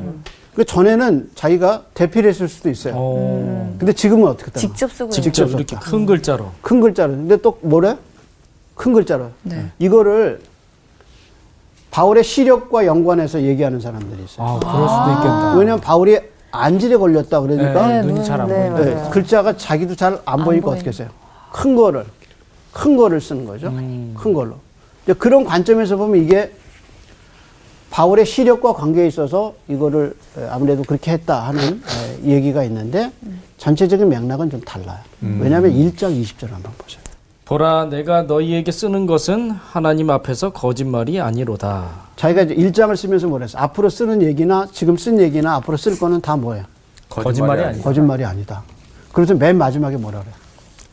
그 0.54 0.64
전에는 0.64 1.30
자기가 1.34 1.84
대필 1.94 2.26
했을 2.26 2.46
수도 2.48 2.68
있어요. 2.68 2.94
어. 2.96 3.74
근데 3.78 3.92
지금은 3.92 4.28
어떻게 4.28 4.46
했다? 4.48 4.60
직접 4.60 4.92
쓰고 4.92 5.04
있는 5.06 5.12
직접 5.12 5.32
직접 5.46 5.58
이렇게 5.58 5.74
썼다. 5.76 5.90
큰 5.90 6.06
글자로. 6.06 6.50
큰 6.60 6.80
글자로. 6.80 7.12
근데 7.12 7.36
또 7.38 7.58
뭐래? 7.62 7.96
큰 8.74 8.92
글자로. 8.92 9.30
네. 9.42 9.66
이거를 9.78 10.40
바울의 11.90 12.22
시력과 12.24 12.84
연관해서 12.86 13.42
얘기하는 13.42 13.80
사람들이 13.80 14.24
있어요. 14.24 14.46
아, 14.46 14.58
그럴 14.58 14.88
수도 14.88 15.10
있겠다. 15.12 15.54
왜냐면 15.54 15.80
바울이 15.80 16.18
안질에 16.50 16.96
걸렸다 16.96 17.40
그러니까 17.40 17.86
네, 17.86 18.00
네, 18.02 18.06
눈이 18.06 18.24
잘안 18.24 18.48
네, 18.48 18.70
보이네. 18.70 18.94
네. 18.94 19.10
글자가 19.10 19.56
자기도 19.56 19.94
잘안안 19.96 20.44
보이니까. 20.44 20.70
어떻게 20.70 20.88
했어요? 20.88 21.08
큰 21.50 21.74
거를 21.76 22.04
큰 22.72 22.96
거를 22.96 23.20
쓰는 23.22 23.46
거죠. 23.46 23.68
음. 23.68 24.14
큰 24.18 24.34
걸로. 24.34 24.56
그런 25.18 25.44
관점에서 25.44 25.96
보면 25.96 26.22
이게 26.22 26.52
바울의 27.92 28.24
시력과 28.24 28.72
관계에 28.72 29.06
있어서 29.06 29.52
이거를 29.68 30.14
에, 30.38 30.46
아무래도 30.48 30.82
그렇게 30.82 31.12
했다 31.12 31.40
하는 31.46 31.82
에, 32.24 32.30
얘기가 32.30 32.64
있는데 32.64 33.12
전체적인 33.58 34.08
맥락은 34.08 34.50
좀 34.50 34.60
달라요. 34.62 34.98
왜냐하면 35.20 35.70
1장 35.72 36.20
20절 36.20 36.50
한번 36.50 36.72
보세요. 36.78 37.02
보라 37.44 37.84
내가 37.90 38.22
너희에게 38.22 38.72
쓰는 38.72 39.04
것은 39.06 39.50
하나님 39.50 40.08
앞에서 40.08 40.50
거짓말이 40.52 41.20
아니로다. 41.20 41.90
자기가 42.16 42.42
이제 42.42 42.54
1장을 42.54 42.96
쓰면서 42.96 43.28
뭐랬어? 43.28 43.58
앞으로 43.58 43.90
쓰는 43.90 44.22
얘기나 44.22 44.66
지금 44.72 44.96
쓴 44.96 45.20
얘기나 45.20 45.56
앞으로 45.56 45.76
쓸 45.76 45.98
거는 45.98 46.22
다 46.22 46.34
뭐예요? 46.34 46.64
거짓말이 47.10 47.62
아니다. 47.62 47.84
거짓말이 47.84 48.24
아니다. 48.24 48.62
그래서 49.12 49.34
맨 49.34 49.58
마지막에 49.58 49.98
뭐라 49.98 50.20
그래요? 50.20 50.34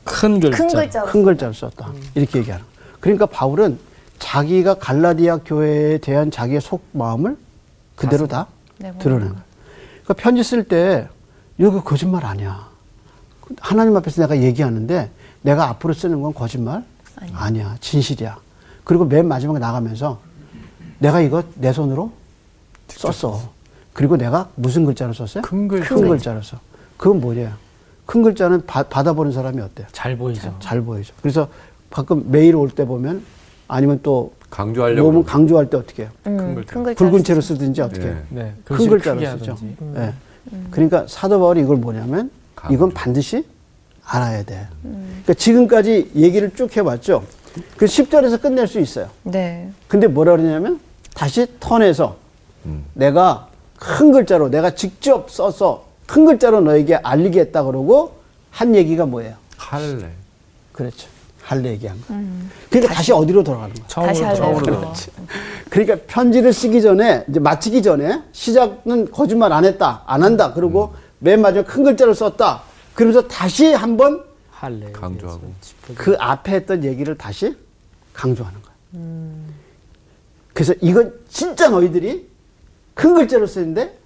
큰 0.04 0.40
글자. 0.42 0.58
큰 0.58 1.24
글자로. 1.24 1.52
큰 1.54 1.54
썼다. 1.54 1.92
이렇게 2.14 2.40
얘기하는. 2.40 2.66
그러니까 3.00 3.26
바울은 3.26 3.80
자기가 4.20 4.76
갈라디아 4.76 5.38
교회에 5.38 5.98
대한 6.00 6.30
자기의 6.30 6.62
속마음을 6.62 7.38
그대로 7.96 8.28
다 8.28 8.48
네, 8.78 8.94
드러낸 9.00 9.30
거예요. 9.30 9.44
그러니까 10.04 10.14
편지 10.16 10.44
쓸 10.44 10.64
때 10.64 11.08
이거 11.58 11.84
거짓말 11.84 12.26
아니야. 12.26 12.68
하나님 13.60 13.96
앞에서 13.96 14.22
내가 14.22 14.42
얘기하는데 14.42 15.10
내가 15.42 15.70
앞으로 15.70 15.94
쓰는 15.94 16.22
건 16.22 16.34
거짓말 16.34 16.84
아니야. 17.34 17.76
진실이야. 17.82 18.38
그리고 18.84 19.06
맨 19.06 19.28
마지막에 19.28 19.60
나가면서 19.60 20.20
내가 21.00 21.22
이거 21.22 21.44
내 21.56 21.72
손으로 21.74 22.12
썼어. 22.90 23.50
그리고 23.94 24.18
내가 24.18 24.50
무슨 24.56 24.86
글자로 24.86 25.14
썼어요? 25.14 25.42
큰 25.44 25.68
글자. 25.68 25.96
큰 25.96 26.08
글자로 26.08 26.42
써. 26.42 26.60
그건 26.98 27.20
뭐냐? 27.22 27.58
큰 28.06 28.24
글자는 28.24 28.66
바- 28.66 28.84
받아보는 28.84 29.32
사람이 29.32 29.62
어때요? 29.62 29.88
잘 29.92 30.18
보이죠. 30.18 30.56
잘 30.60 30.82
보이죠. 30.82 31.14
그래서 31.22 31.48
가끔 31.90 32.24
메일 32.32 32.56
올 32.56 32.70
때 32.70 32.86
보면 32.86 33.24
아니면 33.70 34.00
또 34.04 34.34
강조하려고. 34.50 35.10
너무 35.10 35.24
강조할 35.24 35.70
때 35.70 35.78
어떻게 35.78 36.04
해요? 36.04 36.12
음, 36.28 36.56
글자. 36.56 36.74
큰 36.74 36.84
글자. 36.84 37.06
굵은 37.06 37.24
채로 37.24 37.40
쓰든지 37.40 37.82
어떻게 37.82 38.08
해요? 38.08 38.18
네. 38.30 38.44
네. 38.44 38.54
큰 38.66 38.90
글자로 38.90 39.20
쓰죠. 39.20 39.52
하든지. 39.54 39.78
예. 39.96 40.14
그러니까 40.72 41.06
사도 41.08 41.40
바울이 41.40 41.62
이걸 41.62 41.78
뭐냐면 41.78 42.32
강조. 42.56 42.74
이건 42.74 42.92
반드시 42.92 43.46
알아야 44.04 44.44
돼. 44.44 44.68
그러니까 44.82 45.34
지금까지 45.36 46.12
얘기를 46.16 46.52
쭉 46.56 46.76
해봤죠. 46.76 47.24
그 47.78 47.86
10절에서 47.86 48.42
끝낼 48.42 48.68
수 48.68 48.80
있어요. 48.80 49.08
네. 49.24 49.70
근데 49.88 50.08
뭐라 50.08 50.36
그러냐면 50.36 50.80
다시 51.14 51.46
턴해서 51.60 52.18
음. 52.66 52.84
내가 52.96 53.50
큰 53.78 54.12
글자로 54.12 54.50
내가 54.50 54.72
직접 54.72 55.30
써서 55.30 55.86
큰 56.08 56.26
글자로 56.26 56.62
너에게 56.62 56.96
알리겠다 56.96 57.64
그러고 57.64 58.14
한 58.50 58.74
얘기가 58.74 59.06
뭐예요? 59.06 59.36
할래. 59.58 60.10
그렇죠. 60.74 61.08
할래 61.50 61.70
얘기한 61.72 62.00
거. 62.02 62.14
그러니까 62.70 62.94
다시, 62.94 63.12
어디로 63.12 63.44
돌아가는 63.44 63.74
거야? 63.74 63.88
다시. 63.88 64.22
처음으로. 64.22 64.94
그러니까 65.72 65.98
편지를 66.06 66.54
쓰기 66.54 66.80
전에 66.80 67.26
이제 67.28 67.40
마치기 67.40 67.82
전에 67.82 68.22
시작은 68.34 69.10
거짓말 69.12 69.52
안 69.52 69.66
했다, 69.66 70.04
안 70.06 70.22
한다. 70.22 70.54
그리고 70.54 70.94
맨 71.18 71.42
마지막 71.42 71.66
큰 71.66 71.84
글자를 71.84 72.14
썼다. 72.14 72.62
그러면서 72.94 73.28
다시 73.28 73.74
한번 73.74 74.24
할래. 74.52 74.92
강조하고. 74.92 75.52
그 75.96 76.16
앞에 76.20 76.52
했던 76.54 76.84
얘기를 76.84 77.18
다시 77.18 77.56
강조하는 78.14 78.60
거야. 78.62 79.02
그래서 80.54 80.76
이건 80.82 81.12
진짜 81.30 81.68
너희들이 81.70 82.28
큰 82.94 83.16
글자로 83.16 83.48
쓰는데 83.48 83.98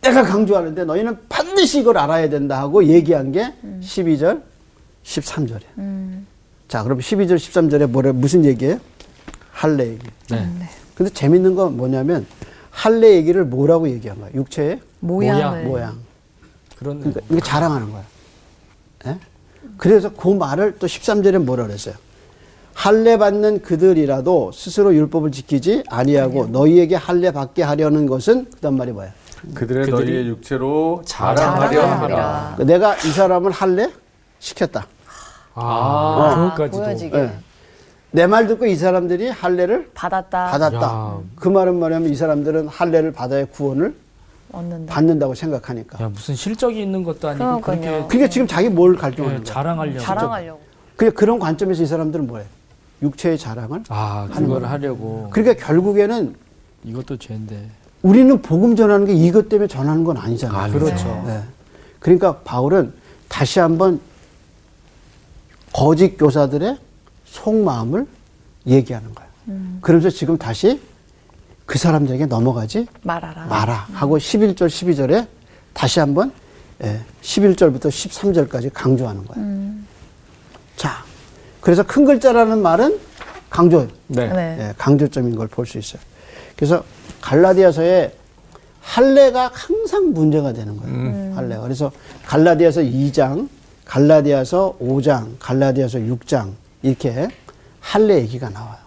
내가 0.00 0.22
강조하는데 0.22 0.84
너희는 0.84 1.18
반드시 1.28 1.80
이걸 1.80 1.98
알아야 1.98 2.28
된다 2.28 2.60
하고 2.60 2.84
얘기한 2.84 3.32
게 3.32 3.52
12절, 3.80 4.42
13절이에요. 5.02 6.22
자, 6.68 6.82
그럼 6.82 6.98
12절, 6.98 7.36
13절에 7.36 7.86
뭐래, 7.86 8.12
무슨 8.12 8.44
얘기예요? 8.44 8.78
할례 9.52 9.88
얘기. 9.88 10.06
네. 10.30 10.48
근데 10.94 11.12
재밌는 11.12 11.54
건 11.54 11.76
뭐냐면 11.76 12.26
할례 12.70 13.14
얘기를 13.14 13.44
뭐라고 13.44 13.88
얘기한 13.88 14.18
거야? 14.20 14.30
육체의 14.34 14.80
모양을. 15.00 15.64
모양. 15.64 15.96
그런 16.78 16.98
그러니까 16.98 17.20
이게 17.30 17.40
자랑하는 17.40 17.90
거야. 17.92 18.02
예? 19.06 19.18
그래서 19.76 20.12
그 20.12 20.28
말을 20.28 20.76
또 20.78 20.86
13절에 20.86 21.38
뭐라 21.38 21.66
그랬어요? 21.66 21.94
할례 22.74 23.16
받는 23.16 23.62
그들이라도 23.62 24.50
스스로 24.52 24.92
율법을 24.94 25.30
지키지 25.30 25.84
아니하고 25.88 26.46
너희에게 26.46 26.96
할례 26.96 27.30
받게 27.30 27.62
하려는 27.62 28.06
것은 28.06 28.50
그다음 28.50 28.76
말이 28.76 28.90
뭐야? 28.90 29.12
그들의 29.54 29.86
너희의 29.88 30.26
육체로 30.26 31.02
자랑하려. 31.06 31.86
하라. 31.86 32.54
그러니까 32.56 32.64
내가 32.64 32.96
이 32.96 33.12
사람을 33.12 33.52
할례 33.52 33.92
시켰다. 34.40 34.86
아, 35.54 36.34
그것까지도. 36.50 36.84
보여지게. 36.84 37.18
예. 37.18 37.30
내말 38.10 38.46
듣고 38.46 38.66
이 38.66 38.76
사람들이 38.76 39.28
할례를 39.28 39.90
받았다. 39.94 40.50
받았다. 40.50 40.80
야. 40.82 41.18
그 41.34 41.48
말은 41.48 41.78
뭐냐면 41.78 42.10
이 42.10 42.14
사람들은 42.14 42.68
할례를 42.68 43.12
받아야 43.12 43.44
구원을 43.44 43.94
얻는다. 44.52 44.92
받는다고 44.94 45.34
생각하니까. 45.34 46.04
야, 46.04 46.08
무슨 46.08 46.34
실적이 46.36 46.82
있는 46.82 47.02
것도 47.02 47.28
아니고 47.28 47.44
그러니까요. 47.60 47.66
그렇게 47.80 48.06
그러니까 48.08 48.28
지금 48.30 48.46
자기 48.46 48.68
뭘 48.68 48.92
네, 48.94 48.98
갈등하는 49.00 49.36
거야? 49.38 49.44
자랑하려고. 49.44 49.98
자랑하려고. 49.98 50.60
그러니까 50.96 51.18
그런 51.18 51.38
관점에서 51.40 51.82
이 51.82 51.86
사람들은 51.86 52.28
뭐예요? 52.28 52.46
육체의 53.02 53.36
자랑을. 53.36 53.82
아, 53.88 54.28
그걸 54.32 54.64
하려고. 54.64 55.28
그러니까 55.32 55.66
결국에는 55.66 56.36
이것도 56.84 57.16
죄인데. 57.16 57.68
우리는 58.02 58.40
복음 58.42 58.76
전하는 58.76 59.06
게 59.06 59.12
이것 59.12 59.48
때문에 59.48 59.66
전하는 59.66 60.04
건 60.04 60.18
아니잖아요. 60.18 60.56
아니죠. 60.56 60.78
그렇죠. 60.78 61.24
네. 61.26 61.42
그러니까 61.98 62.36
바울은 62.44 62.92
다시 63.28 63.58
한번 63.58 63.98
거짓 65.74 66.16
교사들의 66.16 66.78
속마음을 67.26 68.06
얘기하는 68.66 69.12
거예요. 69.12 69.30
그러면서 69.80 70.08
지금 70.08 70.38
다시 70.38 70.80
그 71.66 71.78
사람들에게 71.78 72.26
넘어가지 72.26 72.86
말하라. 73.02 73.46
마라 73.46 73.86
하고 73.92 74.16
11절 74.18 74.68
12절에 74.68 75.26
다시 75.72 75.98
한번 75.98 76.32
예, 76.84 77.00
11절부터 77.22 77.88
13절까지 77.88 78.70
강조하는 78.72 79.24
거예요. 79.26 79.72
자, 80.76 81.04
그래서 81.60 81.82
큰 81.82 82.04
글자라는 82.04 82.62
말은 82.62 82.98
강조, 83.50 83.88
네. 84.08 84.28
네. 84.28 84.56
예, 84.60 84.74
강조점인 84.78 85.34
걸 85.36 85.48
볼 85.48 85.66
수 85.66 85.78
있어요. 85.78 86.00
그래서 86.56 86.84
갈라디아서에 87.20 88.14
할례가 88.80 89.50
항상 89.52 90.12
문제가 90.12 90.52
되는 90.52 90.76
거예요. 90.76 91.34
할례가. 91.34 91.62
그래서 91.62 91.90
갈라디아서 92.26 92.82
2장, 92.82 93.48
갈라디아서 93.84 94.76
5장, 94.80 95.36
갈라디아서 95.38 95.98
6장 95.98 96.52
이렇게 96.82 97.28
할례 97.80 98.16
얘기가 98.20 98.48
나와요. 98.50 98.78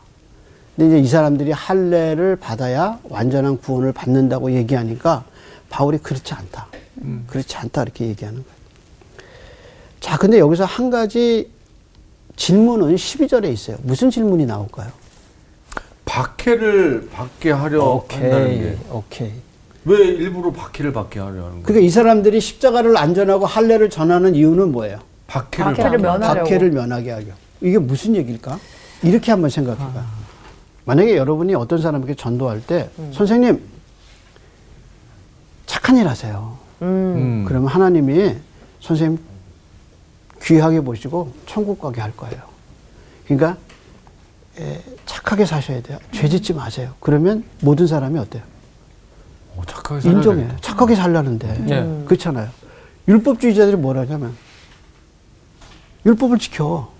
근데 0.76 0.98
이제 1.00 1.06
이 1.06 1.08
사람들이 1.08 1.52
할례를 1.52 2.36
받아야 2.36 3.00
완전한 3.04 3.58
구원을 3.58 3.94
받는다고 3.94 4.52
얘기하니까 4.52 5.24
바울이 5.70 5.98
그렇지 5.98 6.34
않다. 6.34 6.68
그렇지 7.28 7.58
않다 7.58 7.84
이렇게 7.84 8.08
얘기하는 8.08 8.44
거예요. 8.44 8.58
자, 10.00 10.18
근데 10.18 10.40
여기서 10.40 10.66
한 10.66 10.90
가지 10.90 11.52
질문은 12.36 12.96
12절에 12.96 13.52
있어요. 13.52 13.78
무슨 13.82 14.10
질문이 14.12 14.46
나올까요? 14.46 14.92
박해를 16.06 17.10
받게 17.12 17.52
하려 17.52 18.06
한다는 18.08 18.62
게. 18.62 18.78
오케이. 18.92 19.34
왜 19.88 20.00
일부러 20.06 20.52
박해를 20.52 20.92
받게 20.92 21.20
하려 21.20 21.32
하는 21.32 21.50
거예요? 21.50 21.64
그러니까 21.64 21.86
이 21.86 21.90
사람들이 21.90 22.42
십자가를 22.42 22.98
안전하고 22.98 23.46
할례를 23.46 23.90
전하는 23.90 24.36
이유는 24.36 24.72
뭐예요? 24.74 25.00
박해를, 25.28 25.74
박해를 25.76 25.98
면하려고. 26.00 26.44
박해를 26.44 26.72
면하게 26.72 27.12
하려. 27.12 27.26
이게 27.62 27.78
무슨 27.78 28.16
얘기일까? 28.16 28.60
이렇게 29.04 29.32
한번 29.32 29.50
생각해봐. 29.50 30.04
만약에 30.86 31.16
여러분이 31.18 31.56
어떤 31.56 31.82
사람에게 31.82 32.16
전도할 32.16 32.62
때 32.66 32.90
선생님 33.14 33.62
착한 35.66 35.98
일 35.98 36.08
하세요. 36.08 36.58
음. 36.82 37.46
그러면 37.48 37.70
하나님이 37.70 38.36
선생님 38.82 39.20
귀하게 40.44 40.82
보시고 40.82 41.32
천국 41.46 41.80
가게 41.80 42.02
할 42.02 42.16
거예요. 42.16 42.42
그러니까 43.26 43.58
에, 44.60 44.82
착하게 45.06 45.46
사셔야 45.46 45.82
돼요. 45.82 45.98
죄 46.12 46.28
짓지 46.28 46.54
마세요. 46.54 46.94
그러면 47.00 47.44
모든 47.62 47.88
사람이 47.88 48.18
어때요? 48.20 48.44
오, 49.58 49.66
착하게 49.66 50.02
살아야 50.02 50.18
인정해요. 50.18 50.48
되겠다. 50.48 50.62
착하게 50.62 50.96
살라는데. 50.96 51.54
네. 51.66 52.04
그렇잖아요. 52.06 52.50
율법주의자들이 53.08 53.78
뭐라 53.78 54.02
하냐면 54.02 54.34
율법을 56.06 56.38
지켜. 56.40 56.92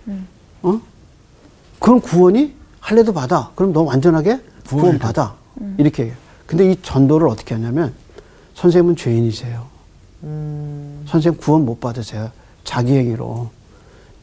어? 0.64 0.82
그럼 1.80 2.02
구원이 2.02 2.54
할례도 2.80 3.14
받아. 3.14 3.52
그럼 3.56 3.74
너 3.74 3.82
완전하게 3.84 4.42
구원 4.68 4.98
받아. 5.00 5.36
이렇게 5.78 6.04
얘기해요. 6.04 6.18
근데 6.46 6.72
이 6.72 6.76
전도를 6.82 7.28
어떻게 7.28 7.56
하냐면 7.56 7.94
선생님은 8.56 8.96
죄인이세요. 8.96 9.66
선생님 11.06 11.40
구원 11.40 11.66
못 11.66 11.80
받으세요. 11.80 12.32
자기 12.64 12.94
행위로. 12.94 13.50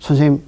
선생님 0.01 0.43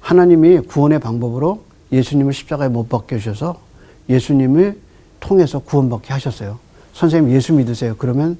하나님이 0.00 0.60
구원의 0.60 1.00
방법으로 1.00 1.64
예수님을 1.90 2.32
십자가에 2.32 2.68
못 2.68 2.88
박게 2.88 3.16
하셔서 3.16 3.60
예수님을 4.08 4.78
통해서 5.20 5.58
구원받게 5.60 6.12
하셨어요. 6.12 6.58
선생님 6.92 7.34
예수 7.34 7.52
믿으세요. 7.52 7.94
그러면 7.98 8.36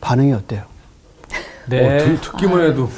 반응이 0.00 0.32
어때요? 0.32 0.62
네. 1.66 1.96
어, 1.96 1.98
듣- 2.04 2.20
듣기만 2.20 2.60
해도 2.62 2.88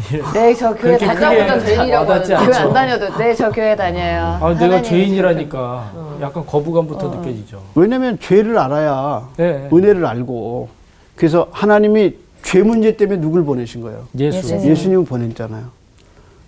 네, 0.32 0.54
저 0.54 0.74
교회 0.74 0.96
다녀보던 0.96 1.60
죄인이라고 1.60 2.12
하는데 2.12 2.36
교회. 2.36 2.54
안 2.56 2.72
다녀도 2.72 3.16
네, 3.18 3.34
저 3.34 3.50
교회 3.50 3.76
다녀요. 3.76 4.38
아, 4.40 4.54
내가 4.54 4.80
죄인이라니까 4.82 6.18
약간 6.22 6.46
거부감부터 6.46 7.08
느껴지죠. 7.16 7.62
왜냐면 7.74 8.18
죄를 8.18 8.58
알아야 8.58 9.28
네. 9.36 9.68
은혜를 9.72 10.06
알고 10.06 10.68
그래서 11.16 11.48
하나님이 11.52 12.16
죄 12.42 12.62
문제 12.62 12.96
때문에 12.96 13.20
누굴 13.20 13.44
보내신 13.44 13.82
거예요? 13.82 14.06
예수. 14.18 14.38
예수님. 14.38 14.70
예수님을 14.70 15.04
보냈잖아요. 15.04 15.68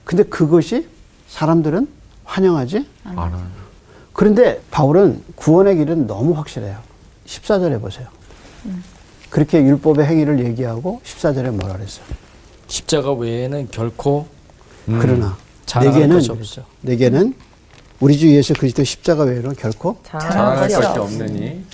근데 0.05 0.23
그것이 0.23 0.87
사람들은 1.29 1.87
환영하지? 2.25 2.87
알아요. 3.05 3.62
그런데 4.13 4.61
바울은 4.71 5.23
구원의 5.37 5.77
길은 5.77 6.07
너무 6.07 6.35
확실해요. 6.35 6.79
14절에 7.27 7.81
보세요. 7.81 8.09
그렇게 9.31 9.63
율법의 9.63 10.05
행위를 10.05 10.45
얘기하고 10.45 11.01
14절에 11.05 11.51
뭐라 11.51 11.77
그랬어요? 11.77 12.05
십자가 12.67 13.13
외에는 13.13 13.69
결코 13.71 14.27
그러나 14.87 15.37
자랑할 15.67 16.01
내게는. 16.01 16.21
내게는 16.83 17.35
우리 18.01 18.19
주 18.19 18.35
예수 18.35 18.53
그리스도 18.53 18.85
십자가 18.85 19.25
외에는 19.25 19.55
결코 19.55 19.97
자랑할 20.03 20.69
것이. 20.69 20.99
없느니 20.99 21.65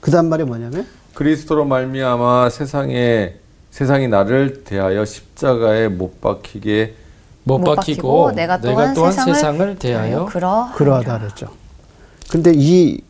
그다음 0.00 0.28
말이 0.28 0.44
뭐냐면 0.44 0.86
그리스도로 1.14 1.64
말미암아 1.64 2.50
세상에 2.50 3.34
세상이 3.70 4.08
나를 4.08 4.64
대하여 4.64 5.04
십자가에 5.04 5.88
못 5.88 6.20
박히게 6.20 6.94
못, 7.44 7.58
못 7.58 7.74
박히고, 7.74 8.24
박히고 8.24 8.32
내가 8.32 8.60
또한 8.60 8.94
세상을, 8.94 9.34
세상을 9.34 9.78
대하여 9.78 10.24
그러 10.26 10.70
그러하다 10.74 11.18
그랬죠. 11.18 11.63
근데 12.28 12.52
이 12.54 13.00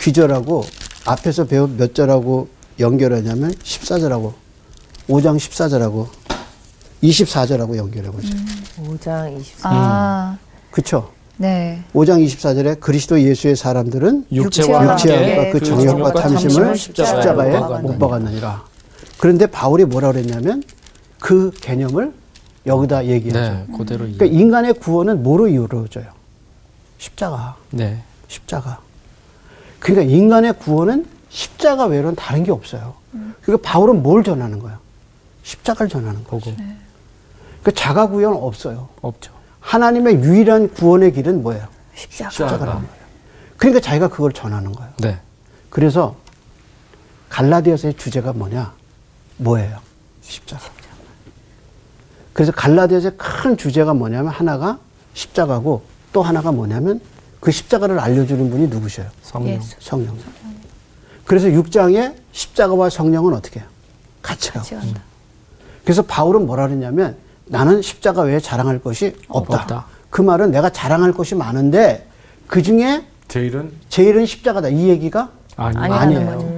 귀절하고 0.00 0.64
앞에서 1.06 1.44
배운 1.44 1.76
몇 1.76 1.94
절하고 1.94 2.48
연결하냐면 2.78 3.52
14절하고 3.52 4.32
5장 5.08 5.36
14절하고 5.36 6.08
24절하고 7.02 7.76
연결해 7.76 8.10
보세요. 8.10 8.32
5장 8.82 9.38
24. 9.40 9.68
아, 9.70 10.38
그렇죠? 10.70 11.12
네. 11.36 11.82
5장 11.94 12.24
24절에 12.24 12.80
그리스도 12.80 13.20
예수의 13.20 13.56
사람들은 13.56 14.26
육체와 14.32 14.92
육체와 14.92 15.50
그그 15.52 15.64
정욕과 15.64 16.12
탐심을 16.12 16.76
십자가에 16.76 17.16
십자가에 17.16 17.58
못못 17.82 17.98
박았느니라. 17.98 18.64
그런데 19.18 19.46
바울이 19.46 19.84
뭐라 19.84 20.12
그랬냐면 20.12 20.62
그 21.20 21.50
개념을 21.60 22.12
여기다 22.66 23.06
얘기하죠. 23.06 23.40
네, 23.40 23.66
그대로 23.76 24.06
이. 24.06 24.14
그러니까 24.14 24.38
인간의 24.38 24.74
구원은 24.74 25.22
뭐로 25.22 25.48
이루어져요? 25.48 26.06
십자가. 26.98 27.56
네. 27.70 28.02
십자가. 28.34 28.80
그러니까 29.78 30.12
인간의 30.12 30.58
구원은 30.58 31.06
십자가 31.28 31.86
외로는 31.86 32.16
다른 32.16 32.42
게 32.42 32.50
없어요. 32.50 32.94
그러니까 33.42 33.68
바울은 33.68 34.02
뭘 34.02 34.24
전하는 34.24 34.58
거예요? 34.58 34.78
십자가를 35.42 35.88
전하는 35.88 36.24
거고. 36.24 36.40
보고 36.40 36.56
그 37.62 37.72
자가 37.72 38.08
구원 38.08 38.34
없어요. 38.34 38.88
없죠. 39.02 39.32
하나님의 39.60 40.16
유일한 40.16 40.72
구원의 40.72 41.12
길은 41.12 41.42
뭐예요? 41.42 41.66
십자가. 41.94 42.30
십자가라는 42.30 42.82
거예요. 42.82 43.04
그러니까 43.56 43.80
자기가 43.80 44.08
그걸 44.08 44.32
전하는 44.32 44.72
거예요. 44.72 44.92
네. 44.98 45.18
그래서 45.70 46.16
갈라디아서의 47.28 47.94
주제가 47.96 48.32
뭐냐? 48.32 48.72
뭐예요? 49.38 49.78
십자가. 50.22 50.62
그래서 52.32 52.52
갈라디아서의 52.52 53.16
큰 53.16 53.56
주제가 53.56 53.94
뭐냐면 53.94 54.32
하나가 54.32 54.78
십자가고 55.14 55.84
또 56.12 56.22
하나가 56.22 56.52
뭐냐면 56.52 57.00
그 57.44 57.50
십자가를 57.50 57.98
알려주는 58.00 58.48
분이 58.48 58.68
누구셔요? 58.68 59.06
성령. 59.20 59.56
예수. 59.56 59.76
성령. 59.78 60.16
그래서 61.26 61.48
6장에 61.48 62.14
십자가와 62.32 62.88
성령은 62.88 63.34
어떻게 63.34 63.60
해요? 63.60 63.68
같이 64.22 64.48
가고. 64.48 64.60
같이 64.60 64.74
간다. 64.74 65.02
그래서 65.84 66.00
바울은 66.00 66.46
뭐라 66.46 66.66
그랬냐면 66.66 67.16
나는 67.44 67.82
십자가 67.82 68.22
외에 68.22 68.40
자랑할 68.40 68.78
것이 68.80 69.14
없다. 69.28 69.56
없다. 69.60 69.86
그 70.08 70.22
말은 70.22 70.52
내가 70.52 70.70
자랑할 70.70 71.12
것이 71.12 71.34
많은데 71.34 72.08
그 72.46 72.62
중에 72.62 73.04
제일은 73.28 73.72
제일은 73.90 74.24
십자가다. 74.24 74.70
이 74.70 74.88
얘기가 74.88 75.28
아니. 75.56 75.76
아니, 75.76 75.92
아니에요. 75.92 76.20
하는 76.20 76.36
거죠. 76.38 76.50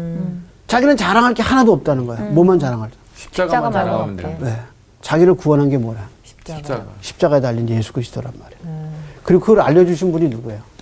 자기는 0.68 0.96
자랑할 0.96 1.34
게 1.34 1.42
하나도 1.42 1.72
없다는 1.72 2.06
거야. 2.06 2.20
뭐만 2.30 2.60
자랑할 2.60 2.90
때. 2.92 2.96
십자가만 3.16 3.72
십자가 3.72 3.84
자랑하면 3.84 4.16
돼요. 4.16 4.38
네. 4.40 4.60
자기를 5.02 5.34
구원한 5.34 5.68
게 5.68 5.78
뭐라? 5.78 6.08
십자가. 6.22 6.86
십자가에 7.00 7.40
달린 7.40 7.68
예수 7.70 7.92
그리스도란 7.92 8.32
말이에요. 8.38 8.86
그리고 9.24 9.40
그걸 9.40 9.62
알려주신 9.62 10.12
분이 10.12 10.28
누구예요? 10.28 10.75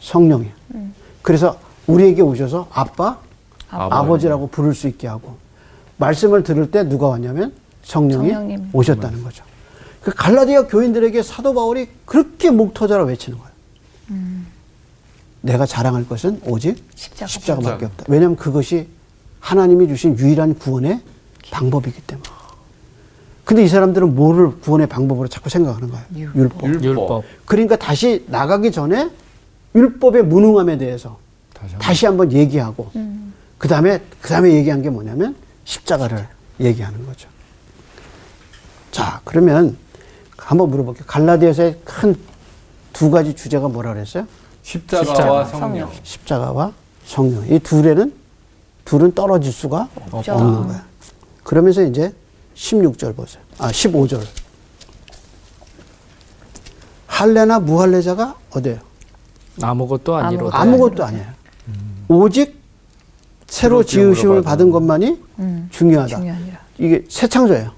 성령이에요. 0.00 0.52
그래서 1.22 1.58
우리에게 1.86 2.22
오셔서 2.22 2.68
아빠, 2.70 3.18
아버지. 3.70 3.94
아버지라고 3.94 4.48
부를 4.48 4.74
수 4.74 4.88
있게 4.88 5.08
하고 5.08 5.36
말씀을 5.96 6.42
들을 6.42 6.70
때 6.70 6.84
누가 6.84 7.08
왔냐면 7.08 7.52
성령이 7.82 8.30
성령님. 8.30 8.70
오셨다는 8.72 9.22
거죠. 9.22 9.44
그 10.02 10.12
갈라디아 10.14 10.66
교인들에게 10.66 11.22
사도 11.22 11.54
바울이 11.54 11.88
그렇게 12.04 12.50
목 12.50 12.72
터져라 12.74 13.04
외치는 13.04 13.38
거예요. 13.38 13.52
내가 15.40 15.66
자랑할 15.66 16.08
것은 16.08 16.40
오직 16.46 16.82
십자가. 16.94 17.26
십자가 17.26 17.60
밖에 17.60 17.86
없다. 17.86 18.04
왜냐하면 18.08 18.36
그것이 18.36 18.88
하나님이 19.40 19.88
주신 19.88 20.18
유일한 20.18 20.54
구원의 20.54 21.00
방법이기 21.50 22.02
때문에. 22.02 22.28
근데 23.44 23.64
이 23.64 23.68
사람들은 23.68 24.14
뭐를 24.14 24.60
구원의 24.60 24.88
방법으로 24.88 25.28
자꾸 25.28 25.48
생각하는 25.48 25.90
거예요? 25.90 26.04
율법. 26.34 26.64
율법. 26.64 26.84
율법. 26.84 27.24
그러니까 27.46 27.76
다시 27.76 28.24
나가기 28.28 28.72
전에 28.72 29.10
율법의 29.74 30.24
무능함에 30.24 30.78
대해서 30.78 31.18
다시 31.54 31.72
한번. 31.72 31.78
다시 31.86 32.06
한번 32.06 32.32
얘기하고 32.32 32.90
그 33.58 33.68
다음에 33.68 34.00
그 34.20 34.28
다음에 34.28 34.52
얘기한 34.52 34.82
게 34.82 34.90
뭐냐면 34.90 35.36
십자가를 35.64 36.26
얘기하는 36.60 37.04
거죠. 37.06 37.28
자 38.90 39.20
그러면 39.24 39.76
한번 40.36 40.70
물어볼게요. 40.70 41.04
갈라디아서의 41.06 41.80
큰 41.84 42.18
두 42.92 43.10
가지 43.10 43.34
주제가 43.36 43.68
뭐라 43.68 43.92
그랬어요? 43.94 44.26
십자가와 44.62 45.44
십자가, 45.44 45.44
성령. 45.60 45.90
십자가와 46.02 46.72
성령. 47.06 47.46
이 47.48 47.60
둘에는 47.60 48.12
둘은 48.84 49.12
떨어질 49.12 49.52
수가 49.52 49.88
없죠. 50.10 50.32
없는 50.32 50.66
거야. 50.66 50.84
그러면서 51.44 51.82
이제 51.82 52.12
16절 52.56 53.14
보세요. 53.14 53.40
아 53.58 53.68
15절. 53.70 54.20
할례나 57.06 57.60
무할례자가 57.60 58.34
어디예요? 58.50 58.80
아무것도 59.62 60.14
아니로다. 60.16 60.60
아무것도 60.60 61.04
아니에요. 61.04 61.26
오직 62.08 62.58
새로 63.46 63.82
지으심을 63.82 64.42
받은 64.42 64.70
것만이 64.70 65.22
음, 65.38 65.68
중요하다. 65.70 66.16
중요하니라. 66.16 66.58
이게 66.78 67.04
새 67.08 67.26
창조예요. 67.26 67.72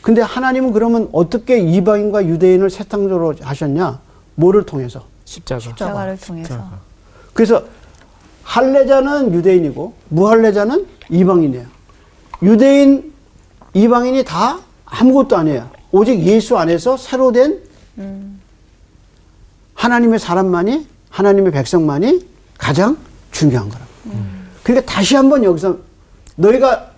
근데 0.00 0.20
하나님은 0.20 0.72
그러면 0.72 1.08
어떻게 1.12 1.58
이방인과 1.60 2.26
유대인을 2.26 2.70
새 2.70 2.84
창조로 2.84 3.34
하셨냐? 3.40 4.00
뭐를 4.34 4.64
통해서? 4.64 5.04
십자가. 5.24 5.60
십자가를 5.60 6.18
통해서. 6.18 6.68
그래서 7.34 7.62
할례자는 8.42 9.32
유대인이고 9.32 9.94
무할례자는 10.08 10.86
이방인이에요. 11.10 11.66
유대인, 12.42 13.12
이방인이 13.74 14.24
다 14.24 14.58
아무것도 14.84 15.36
아니에요. 15.36 15.70
오직 15.92 16.18
예수 16.20 16.58
안에서 16.58 16.96
새로 16.96 17.30
된 17.32 17.60
하나님의 19.74 20.18
사람만이 20.18 20.86
하나님의 21.12 21.52
백성만이 21.52 22.26
가장 22.58 22.96
중요한 23.30 23.68
거라고. 23.68 23.86
그러니까 24.64 24.90
다시 24.92 25.14
한번 25.14 25.44
여기서 25.44 25.76
너희가 26.36 26.90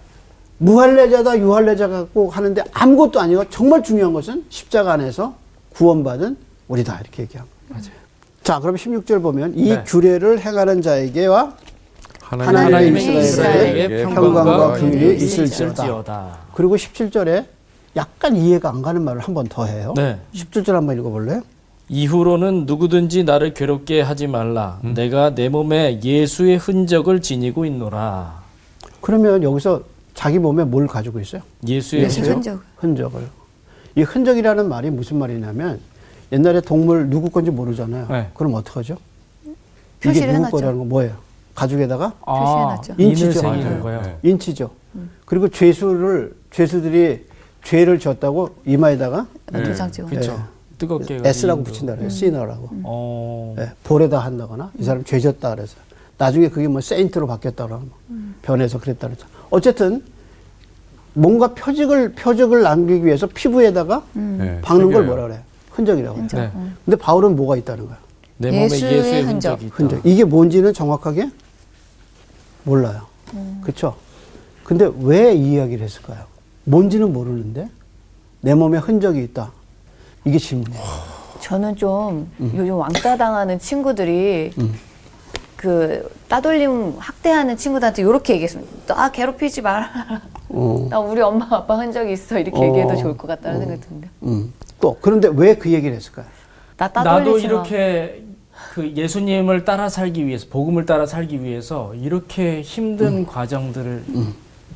무할례자다 0.58 1.38
유할례자가 1.38 2.06
꼭 2.14 2.36
하는데 2.36 2.62
아무것도 2.72 3.20
아니고 3.20 3.44
정말 3.50 3.82
중요한 3.82 4.12
것은 4.12 4.44
십자가 4.48 4.92
안에서 4.92 5.34
구원받은 5.74 6.36
우리다 6.68 7.00
이렇게 7.00 7.22
얘기합니다. 7.24 7.54
자, 8.42 8.60
그럼 8.60 8.76
16절 8.76 9.20
보면 9.22 9.54
이 9.56 9.70
네. 9.70 9.82
규례를 9.84 10.38
행하는 10.40 10.80
자에게와 10.82 11.54
하나님의 12.20 12.64
하나님의 12.64 13.18
이스라엘에게 13.24 14.04
평강과 14.04 14.44
평강과 14.44 14.72
긍휼이 14.74 15.16
있을지어다. 15.16 15.72
있을지어다. 15.82 16.38
그리고 16.54 16.76
17절에 16.76 17.46
약간 17.96 18.36
이해가 18.36 18.68
안 18.70 18.82
가는 18.82 19.02
말을 19.02 19.20
한 19.22 19.34
번 19.34 19.46
더 19.48 19.64
해요. 19.66 19.92
네. 19.96 20.18
17절 20.34 20.72
한번 20.72 20.98
읽어 20.98 21.10
볼래요? 21.10 21.42
이후로는 21.88 22.64
누구든지 22.66 23.24
나를 23.24 23.54
괴롭게 23.54 24.00
하지 24.00 24.26
말라. 24.26 24.80
내가 24.82 25.34
내 25.34 25.48
몸에 25.48 26.00
예수의 26.02 26.56
흔적을 26.56 27.20
지니고 27.20 27.64
있노라. 27.66 28.42
그러면 29.00 29.42
여기서 29.42 29.82
자기 30.14 30.38
몸에 30.38 30.64
뭘 30.64 30.86
가지고 30.86 31.20
있어요? 31.20 31.42
예수의 31.66 32.04
예수 32.04 32.20
흔적. 32.20 32.34
흔적. 32.34 32.62
흔적을. 32.76 33.28
이 33.96 34.02
흔적이라는 34.02 34.68
말이 34.68 34.90
무슨 34.90 35.18
말이냐면 35.18 35.80
옛날에 36.32 36.60
동물 36.60 37.10
누구 37.10 37.30
건지 37.30 37.50
모르잖아요. 37.50 38.06
네. 38.08 38.30
그럼 38.34 38.54
어떡하죠? 38.54 38.96
이게 39.44 39.54
표시를 40.08 40.26
누구 40.28 40.36
해놨죠. 40.38 40.56
거라는 40.56 40.78
건 40.78 40.88
뭐예요? 40.88 41.12
가죽에다가 41.54 42.12
표시해놨죠. 42.24 42.94
인을 42.98 43.10
인치죠. 43.10 43.52
네. 43.52 44.16
인치죠. 44.22 44.70
그리고 45.24 45.48
죄수를 45.48 46.34
죄수들이 46.50 47.26
죄를 47.62 47.98
졌다고 47.98 48.56
이마에다가 48.66 49.26
도장 49.46 49.90
찍어. 49.92 50.08
네. 50.08 50.16
그렇죠. 50.16 50.53
뜨겁게 50.88 51.20
S라고. 51.24 51.64
붙인다 51.64 51.94
그래요. 51.96 52.08
시너라고. 52.08 52.68
어. 52.84 53.54
네, 53.56 53.70
볼에다 53.84 54.18
한다거나 54.18 54.70
이 54.78 54.84
사람 54.84 55.04
죄 55.04 55.18
졌다 55.18 55.54
그래서 55.54 55.76
나중에 56.18 56.48
그게 56.48 56.68
뭐 56.68 56.80
세인트로 56.80 57.26
바뀌었다 57.26 57.66
그러면 57.66 57.90
변해서 58.42 58.78
그랬다 58.78 59.08
그래서 59.08 59.26
어쨌든 59.50 60.02
뭔가 61.14 61.54
표적을 61.54 62.12
표적을 62.12 62.62
남기기 62.62 63.04
위해서 63.04 63.26
피부에다가 63.26 64.04
네, 64.14 64.60
박는 64.62 64.86
걸 64.86 64.94
새겨요. 65.02 65.06
뭐라 65.06 65.22
그래? 65.28 65.40
흔적이라고. 65.70 66.18
해요. 66.18 66.28
네. 66.32 66.50
근데 66.84 66.96
바울은 66.96 67.34
뭐가 67.36 67.56
있다는 67.56 67.86
거야? 67.86 67.98
내 68.36 68.50
몸에 68.50 68.64
예수의 68.64 68.92
예수의, 68.98 69.22
흔적. 69.24 69.50
흔적이 69.60 69.66
있다. 69.66 69.76
흔적. 69.76 70.00
이게 70.06 70.24
뭔지는 70.24 70.72
정확하게 70.72 71.30
몰라요. 72.64 73.02
그렇죠? 73.62 73.96
근데 74.64 74.90
왜 75.00 75.34
이 75.34 75.52
이야기를 75.52 75.84
했을까요? 75.84 76.24
뭔지는 76.64 77.12
모르는데 77.12 77.68
내 78.40 78.54
몸에 78.54 78.78
흔적이 78.78 79.22
있다. 79.24 79.52
이게 80.24 80.38
질문이에요. 80.38 80.82
저는 81.40 81.76
좀 81.76 82.30
음. 82.40 82.52
요즘 82.56 82.74
왕따 82.76 83.16
당하는 83.16 83.58
친구들이 83.58 84.52
그 85.56 86.10
따돌림 86.28 86.94
학대하는 86.98 87.56
친구들한테 87.56 88.02
이렇게 88.02 88.34
얘기했습니다. 88.34 88.94
나 88.94 89.10
괴롭히지 89.10 89.60
마라. 89.62 89.90
어. 90.48 90.86
나 90.90 90.98
우리 91.00 91.20
엄마 91.20 91.46
아빠 91.50 91.76
흔적이 91.76 92.12
있어 92.14 92.38
이렇게 92.38 92.58
어. 92.58 92.64
얘기해도 92.64 92.96
좋을 92.96 93.16
것 93.16 93.26
같다는 93.26 93.60
생각이 93.60 93.80
드는데. 93.80 94.08
음. 94.22 94.52
또 94.80 94.96
그런데 95.00 95.28
왜 95.34 95.54
그 95.54 95.70
얘기를 95.70 95.94
했을까요? 95.96 96.26
나 96.76 96.90
나도. 96.92 97.38
이렇게 97.38 98.24
그 98.72 98.90
예수님을 98.96 99.64
따라 99.64 99.88
살기 99.88 100.26
위해서 100.26 100.46
복음을 100.50 100.86
따라 100.86 101.06
살기 101.06 101.42
위해서 101.42 101.94
이렇게 101.94 102.60
힘든 102.62 103.26
과정들을 103.26 104.04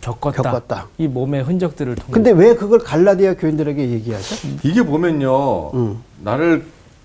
겪었다. 0.01 0.43
겪었다. 0.43 0.86
이 0.99 1.09
몸의 1.09 1.43
흔적들을 1.43 1.95
통해. 1.97 2.11
근데 2.12 2.30
왜 2.30 2.55
그걸 2.55 2.78
갈라디아 2.78 3.34
교인들에게 3.34 3.91
얘기하죠? 3.91 4.36
이게 4.62 4.82
보면요. 4.82 5.70
음. 5.74 6.03
나를 6.22 6.64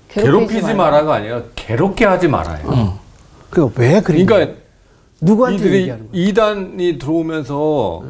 괴롭히지 0.10 0.24
괴롭히지 0.54 0.74
마라. 0.76 0.92
마라가 0.92 1.14
아니라 1.16 1.44
괴롭게 1.56 2.06
하지 2.06 2.28
말아요. 2.28 2.98
그러니까 3.50 3.82
왜 3.82 4.02
그러냐? 4.02 4.26
그러니까 4.26 4.62
누구한테 5.22 5.58
이들이 5.58 5.76
얘기하는 5.82 6.12
거야? 6.12 6.22
이단이 6.22 6.98
들어오면서 7.00 8.04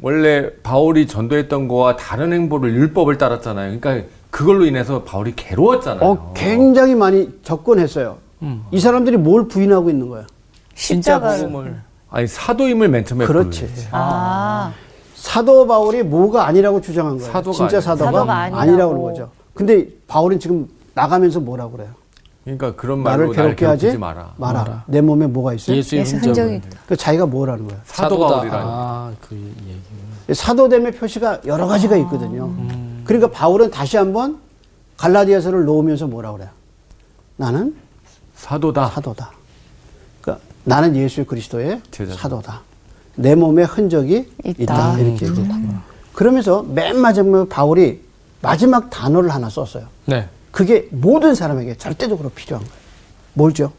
원래 0.00 0.50
바울이 0.62 1.06
전도했던 1.06 1.68
거와 1.68 1.96
다른 1.96 2.32
행보를 2.32 2.74
율법을 2.74 3.18
따랐잖아요. 3.18 3.78
그러니까 3.78 4.08
그걸로 4.30 4.64
인해서 4.64 5.02
바울이 5.02 5.34
괴로웠잖아요. 5.36 6.08
어, 6.08 6.32
굉장히 6.34 6.94
많이 6.94 7.28
접근했어요. 7.42 8.18
음. 8.42 8.64
이 8.70 8.80
사람들이 8.80 9.16
뭘 9.16 9.48
부인하고 9.48 9.90
있는 9.90 10.08
거야? 10.08 10.26
진짜 10.74 11.14
십자가를. 11.14 11.76
아니 12.14 12.28
사도임을 12.28 12.88
맨 12.88 13.04
처음에 13.04 13.26
그렇지. 13.26 13.68
아, 13.90 14.72
사도 15.16 15.66
바울이 15.66 16.04
뭐가 16.04 16.46
아니라고 16.46 16.80
주장한 16.80 17.18
거예요. 17.18 17.32
사도가 17.32 17.56
진짜. 17.56 17.80
사도가, 17.80 18.12
사도가 18.12 18.32
아니라고. 18.34 18.60
아니라고. 18.60 18.92
그런 18.92 19.02
거죠. 19.02 19.30
근데 19.52 19.88
바울은 20.06 20.38
지금 20.38 20.68
나가면서 20.94 21.40
뭐라고 21.40 21.72
그래요? 21.72 21.88
그러니까 22.44 22.76
그런 22.76 23.00
말로 23.00 23.22
나를 23.24 23.34
괴롭게 23.34 23.66
하지 23.66 23.98
마라. 23.98 24.34
마라. 24.36 24.60
마라. 24.60 24.84
내 24.86 25.00
몸에 25.00 25.26
뭐가 25.26 25.54
있어요? 25.54 25.76
예수의. 25.76 26.04
흔적이 26.04 26.56
있다. 26.56 26.78
그 26.86 26.94
자기가 26.96 27.26
뭐라는 27.26 27.66
거야? 27.66 27.78
사도 27.84 28.14
사도다. 28.14 28.34
바울이라니. 28.36 28.64
아, 28.64 29.12
그 29.20 29.34
얘기. 29.66 30.34
사도됨의 30.34 30.92
표시가 30.92 31.40
여러 31.46 31.66
가지가 31.66 31.96
있거든요. 31.96 32.44
음. 32.44 33.02
그러니까 33.04 33.28
바울은 33.32 33.72
다시 33.72 33.96
한번 33.96 34.38
갈라디아서를 34.98 35.64
놓으면서 35.64 36.06
뭐라 36.06 36.30
그래요? 36.32 36.50
나는 37.34 37.74
사도다. 38.36 38.86
사도다. 38.90 39.32
나는 40.64 40.96
예수 40.96 41.24
그리스도의 41.24 41.80
제자다. 41.90 42.18
사도다. 42.18 42.60
내 43.16 43.34
몸에 43.34 43.62
흔적이 43.64 44.30
있다. 44.44 44.62
있다. 44.62 44.98
이렇게 44.98 45.26
얘기해요. 45.26 45.80
그러면서 46.12 46.62
맨 46.62 46.98
마지막에 46.98 47.48
바울이 47.48 48.00
마지막 48.40 48.90
단어를 48.90 49.30
하나 49.30 49.48
썼어요. 49.48 49.86
네. 50.06 50.28
그게 50.50 50.88
모든 50.90 51.34
사람에게 51.34 51.76
절대적으로 51.76 52.30
필요한 52.30 52.64
거예요. 52.64 52.78
뭘죠? 53.34 53.72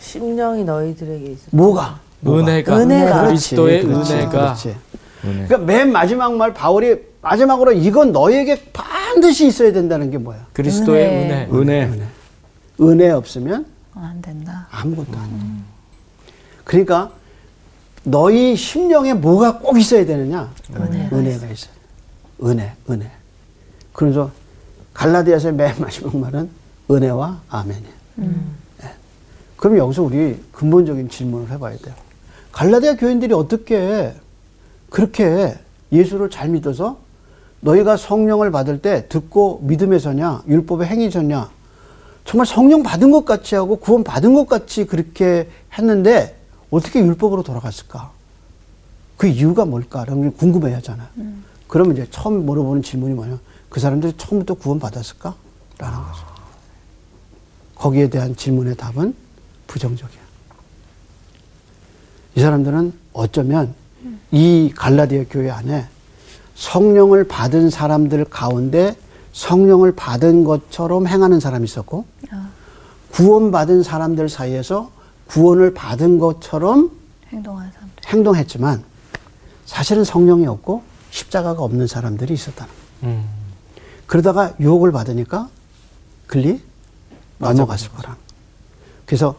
심령이 0.00 0.64
너희들에게 0.64 1.32
있어. 1.32 1.42
뭐가? 1.50 2.00
뭐가? 2.20 2.40
은혜가, 2.42 2.76
은혜가. 2.78 3.26
그리스도의 3.26 3.82
그렇지, 3.84 4.12
은혜가 4.14 4.30
그렇지. 4.30 4.76
그러니까 5.20 5.58
맨 5.58 5.92
마지막 5.92 6.34
말 6.34 6.52
바울이 6.54 6.96
마지막으로 7.20 7.72
이건 7.72 8.12
너에게 8.12 8.64
반드시 8.72 9.46
있어야 9.46 9.72
된다는 9.72 10.10
게 10.10 10.18
뭐야? 10.18 10.46
그리스도의 10.52 11.06
은혜. 11.06 11.48
은혜. 11.52 11.84
은혜. 11.84 12.06
은혜 12.80 13.10
없으면 13.10 13.66
안 13.94 14.20
된다. 14.22 14.66
아무것도 14.70 15.16
아니야. 15.18 15.40
그러니까 16.64 17.12
너희 18.04 18.56
심령에 18.56 19.14
뭐가 19.14 19.58
꼭 19.58 19.78
있어야 19.78 20.04
되느냐? 20.04 20.52
은혜가 20.74 21.16
은혜가 21.16 21.46
있어. 21.48 21.68
은혜, 22.44 22.72
은혜. 22.90 23.10
그래서 23.92 24.30
갈라디아서의 24.94 25.54
맨 25.54 25.74
마지막 25.78 26.16
말은 26.16 26.50
은혜와 26.90 27.40
아멘이에요. 27.48 27.94
예. 28.82 28.90
그럼 29.56 29.78
여기서 29.78 30.02
우리 30.02 30.42
근본적인 30.52 31.08
질문을 31.08 31.50
해봐야 31.50 31.76
돼요. 31.78 31.94
갈라디아 32.50 32.96
교인들이 32.96 33.32
어떻게 33.32 34.14
그렇게 34.90 35.56
예수를 35.92 36.30
잘 36.30 36.48
믿어서 36.48 36.98
너희가 37.60 37.96
성령을 37.96 38.50
받을 38.50 38.82
때 38.82 39.06
듣고 39.08 39.60
믿음에 39.62 39.98
서냐, 39.98 40.42
율법에 40.48 40.84
행위 40.86 41.10
서냐, 41.10 41.48
정말 42.24 42.46
성령 42.46 42.82
받은 42.82 43.10
것 43.10 43.24
같이 43.24 43.54
하고 43.54 43.76
구원 43.76 44.04
받은 44.04 44.34
것 44.34 44.48
같이 44.48 44.84
그렇게 44.84 45.48
했는데 45.78 46.36
어떻게 46.72 47.00
율법으로 47.00 47.42
돌아갔을까? 47.42 48.10
그 49.18 49.26
이유가 49.28 49.64
뭘까 49.64 50.04
라는 50.04 50.30
게 50.30 50.36
궁금해 50.36 50.72
하잖아요. 50.74 51.06
그러면 51.68 51.94
이제 51.94 52.06
처음 52.10 52.44
물어보는 52.46 52.82
질문이 52.82 53.14
뭐냐? 53.14 53.38
그 53.68 53.78
사람들이 53.78 54.14
처음부터 54.16 54.54
구원 54.54 54.80
받았을까? 54.80 55.34
라는 55.78 55.98
거죠. 55.98 56.24
거기에 57.74 58.08
대한 58.08 58.34
질문의 58.34 58.74
답은 58.76 59.14
부정적이야. 59.66 60.20
이 62.36 62.40
사람들은 62.40 62.92
어쩌면 63.12 63.74
이 64.30 64.72
갈라디아 64.74 65.24
교회 65.30 65.50
안에 65.50 65.86
성령을 66.54 67.24
받은 67.24 67.68
사람들 67.68 68.24
가운데 68.26 68.96
성령을 69.34 69.92
받은 69.94 70.44
것처럼 70.44 71.06
행하는 71.06 71.38
사람이 71.38 71.64
있었고 71.64 72.06
구원받은 73.10 73.82
사람들 73.82 74.30
사이에서 74.30 74.90
구원을 75.32 75.72
받은 75.72 76.18
것처럼. 76.18 76.90
행동했지만 78.06 78.84
사실은 79.64 80.04
성령이 80.04 80.46
없고 80.46 80.82
십자가가 81.10 81.62
없는 81.62 81.86
사람들이 81.86 82.34
있었다는 82.34 82.72
거예요. 83.00 83.16
음. 83.16 83.28
그러다가 84.06 84.54
유혹을 84.60 84.92
받으니까 84.92 85.48
글리 86.26 86.60
넘어갔을 87.38 87.90
거라. 87.92 88.16
그래서 89.06 89.36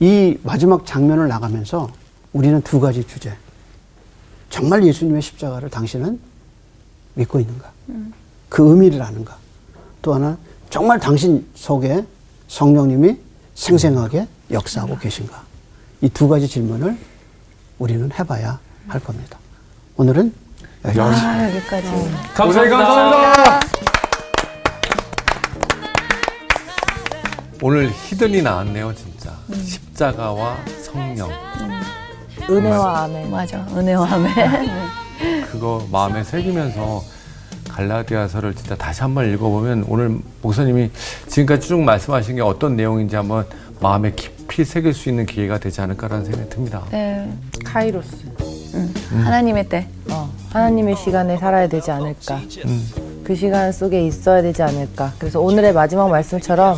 이 0.00 0.36
마지막 0.42 0.84
장면을 0.84 1.28
나가면서 1.28 1.88
우리는 2.32 2.60
두 2.62 2.80
가지 2.80 3.06
주제. 3.06 3.36
정말 4.50 4.84
예수님의 4.84 5.22
십자가를 5.22 5.70
당신은 5.70 6.18
믿고 7.14 7.38
있는가? 7.38 7.70
그 8.48 8.68
의미를 8.68 9.00
아는가? 9.00 9.38
또 10.02 10.14
하나 10.14 10.36
정말 10.70 10.98
당신 10.98 11.46
속에 11.54 12.04
성령님이 12.48 13.16
생생하게 13.54 14.26
역사하고 14.50 14.98
계신가? 14.98 15.42
이 16.02 16.08
두 16.10 16.28
가지 16.28 16.46
질문을 16.46 16.96
우리는 17.78 18.10
해봐야 18.12 18.58
할 18.88 19.00
겁니다. 19.00 19.38
오늘은 19.96 20.34
여기까지. 20.84 21.20
아, 21.26 21.48
여기까지. 21.48 21.88
고생 22.36 22.68
감사합니다. 22.70 23.60
오늘 27.62 27.90
히든이 27.90 28.42
나왔네요, 28.42 28.94
진짜. 28.94 29.32
십자가와 29.64 30.58
성령. 30.82 31.30
은혜와 32.50 33.04
아멘. 33.04 33.30
맞아. 33.30 33.66
은혜와 33.74 34.06
아멘. 34.12 34.32
그거 35.50 35.86
마음에 35.90 36.22
새기면서 36.22 37.02
갈라디아서를 37.70 38.54
진짜 38.54 38.74
다시 38.76 39.00
한번 39.00 39.32
읽어보면 39.32 39.86
오늘 39.88 40.18
목사님이 40.42 40.90
지금까지 41.28 41.68
쭉 41.68 41.80
말씀하신 41.80 42.36
게 42.36 42.42
어떤 42.42 42.76
내용인지 42.76 43.16
한번 43.16 43.46
마음에 43.80 44.12
깊이 44.12 44.33
새길 44.62 44.94
수 44.94 45.08
있는 45.08 45.26
기회가 45.26 45.58
되지 45.58 45.80
않을까라는 45.80 46.24
생각이 46.26 46.48
듭니다. 46.50 46.84
네. 46.92 47.28
카이로스. 47.64 48.16
하나님의 49.24 49.68
때. 49.68 49.88
어, 50.10 50.30
하나님의 50.50 50.96
시간에 50.96 51.36
살아야 51.38 51.66
되지 51.66 51.90
않을까. 51.90 52.40
그 53.24 53.34
시간 53.34 53.72
속에 53.72 54.06
있어야 54.06 54.42
되지 54.42 54.62
않을까. 54.62 55.12
그래서 55.18 55.40
오늘의 55.40 55.72
마지막 55.72 56.08
말씀처럼 56.10 56.76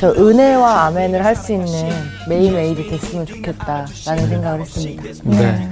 저 0.00 0.10
은혜와 0.12 0.86
아멘을 0.86 1.22
할 1.22 1.36
수 1.36 1.52
있는 1.52 1.68
매일매일이 2.26 2.88
됐으면 2.88 3.26
좋겠다라는 3.26 4.28
생각을 4.28 4.60
했습니다. 4.62 5.02
네. 5.24 5.68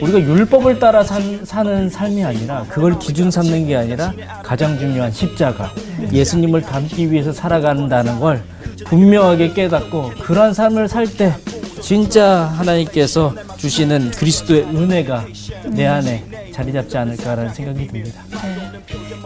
우리가 0.00 0.20
율법을 0.20 0.78
따라 0.78 1.02
산, 1.02 1.44
사는 1.44 1.90
삶이 1.90 2.24
아니라 2.24 2.64
그걸 2.68 2.96
기준 3.00 3.32
삼는 3.32 3.66
게 3.66 3.74
아니라 3.74 4.12
가장 4.44 4.78
중요한 4.78 5.10
십자가 5.10 5.72
예수님을 6.12 6.62
닮기 6.62 7.10
위해서 7.10 7.32
살아간다는 7.32 8.20
걸 8.20 8.42
분명하게 8.86 9.52
깨닫고 9.54 10.12
그러한 10.22 10.54
삶을 10.54 10.86
살 10.88 11.08
때 11.08 11.34
진짜 11.80 12.44
하나님께서 12.56 13.34
주시는 13.56 14.12
그리스도의 14.12 14.62
은혜가 14.64 15.24
내 15.70 15.86
안에 15.86 16.24
자리 16.52 16.72
잡지 16.72 16.96
않을까라는 16.96 17.52
생각이 17.52 17.88
듭니다. 17.88 18.20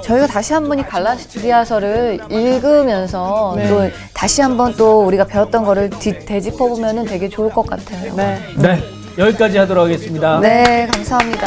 저희가 0.02 0.26
다시 0.26 0.52
한 0.52 0.64
번 0.68 0.78
이 0.78 0.82
갈라디아서를 0.82 2.20
읽으면서 2.30 3.54
네. 3.56 3.68
또 3.68 3.90
다시 4.14 4.40
한 4.42 4.56
번 4.56 4.74
또 4.76 5.04
우리가 5.06 5.24
배웠던 5.24 5.64
거를 5.64 5.90
뒤, 5.90 6.18
되짚어 6.18 6.56
보면은 6.68 7.04
되게 7.04 7.28
좋을 7.28 7.50
것 7.50 7.66
같아요. 7.66 8.14
네. 8.14 8.40
네, 8.56 8.82
여기까지 9.18 9.58
하도록 9.58 9.84
하겠습니다. 9.84 10.40
네, 10.40 10.88
감사합니다. 10.92 11.46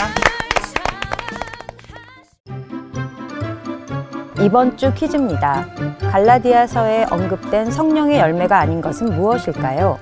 이번 4.42 4.78
주 4.78 4.94
퀴즈입니다. 4.94 5.66
갈라디아서에 6.12 7.06
언급된 7.10 7.72
성령의 7.72 8.20
열매가 8.20 8.60
아닌 8.60 8.80
것은 8.82 9.16
무엇일까요? 9.16 9.98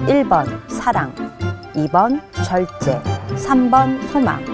1번 0.00 0.46
사랑, 0.68 1.14
2번 1.74 2.20
절제, 2.44 3.00
3번 3.36 4.08
소망. 4.10 4.53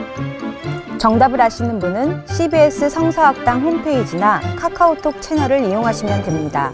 정답을 1.00 1.40
아시는 1.40 1.78
분은 1.78 2.26
CBS 2.26 2.90
성서학당 2.90 3.62
홈페이지나 3.62 4.38
카카오톡 4.54 5.22
채널을 5.22 5.64
이용하시면 5.64 6.22
됩니다. 6.24 6.72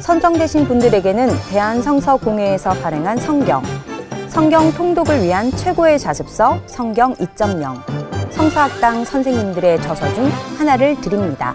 선정되신 0.00 0.66
분들에게는 0.66 1.28
대한성서공회에서 1.48 2.72
발행한 2.82 3.18
성경, 3.18 3.62
성경 4.26 4.72
통독을 4.72 5.22
위한 5.22 5.48
최고의 5.52 6.00
자습서 6.00 6.60
성경 6.66 7.14
2.0, 7.14 8.32
성서학당 8.32 9.04
선생님들의 9.04 9.80
저서 9.80 10.12
중 10.12 10.28
하나를 10.58 11.00
드립니다. 11.00 11.54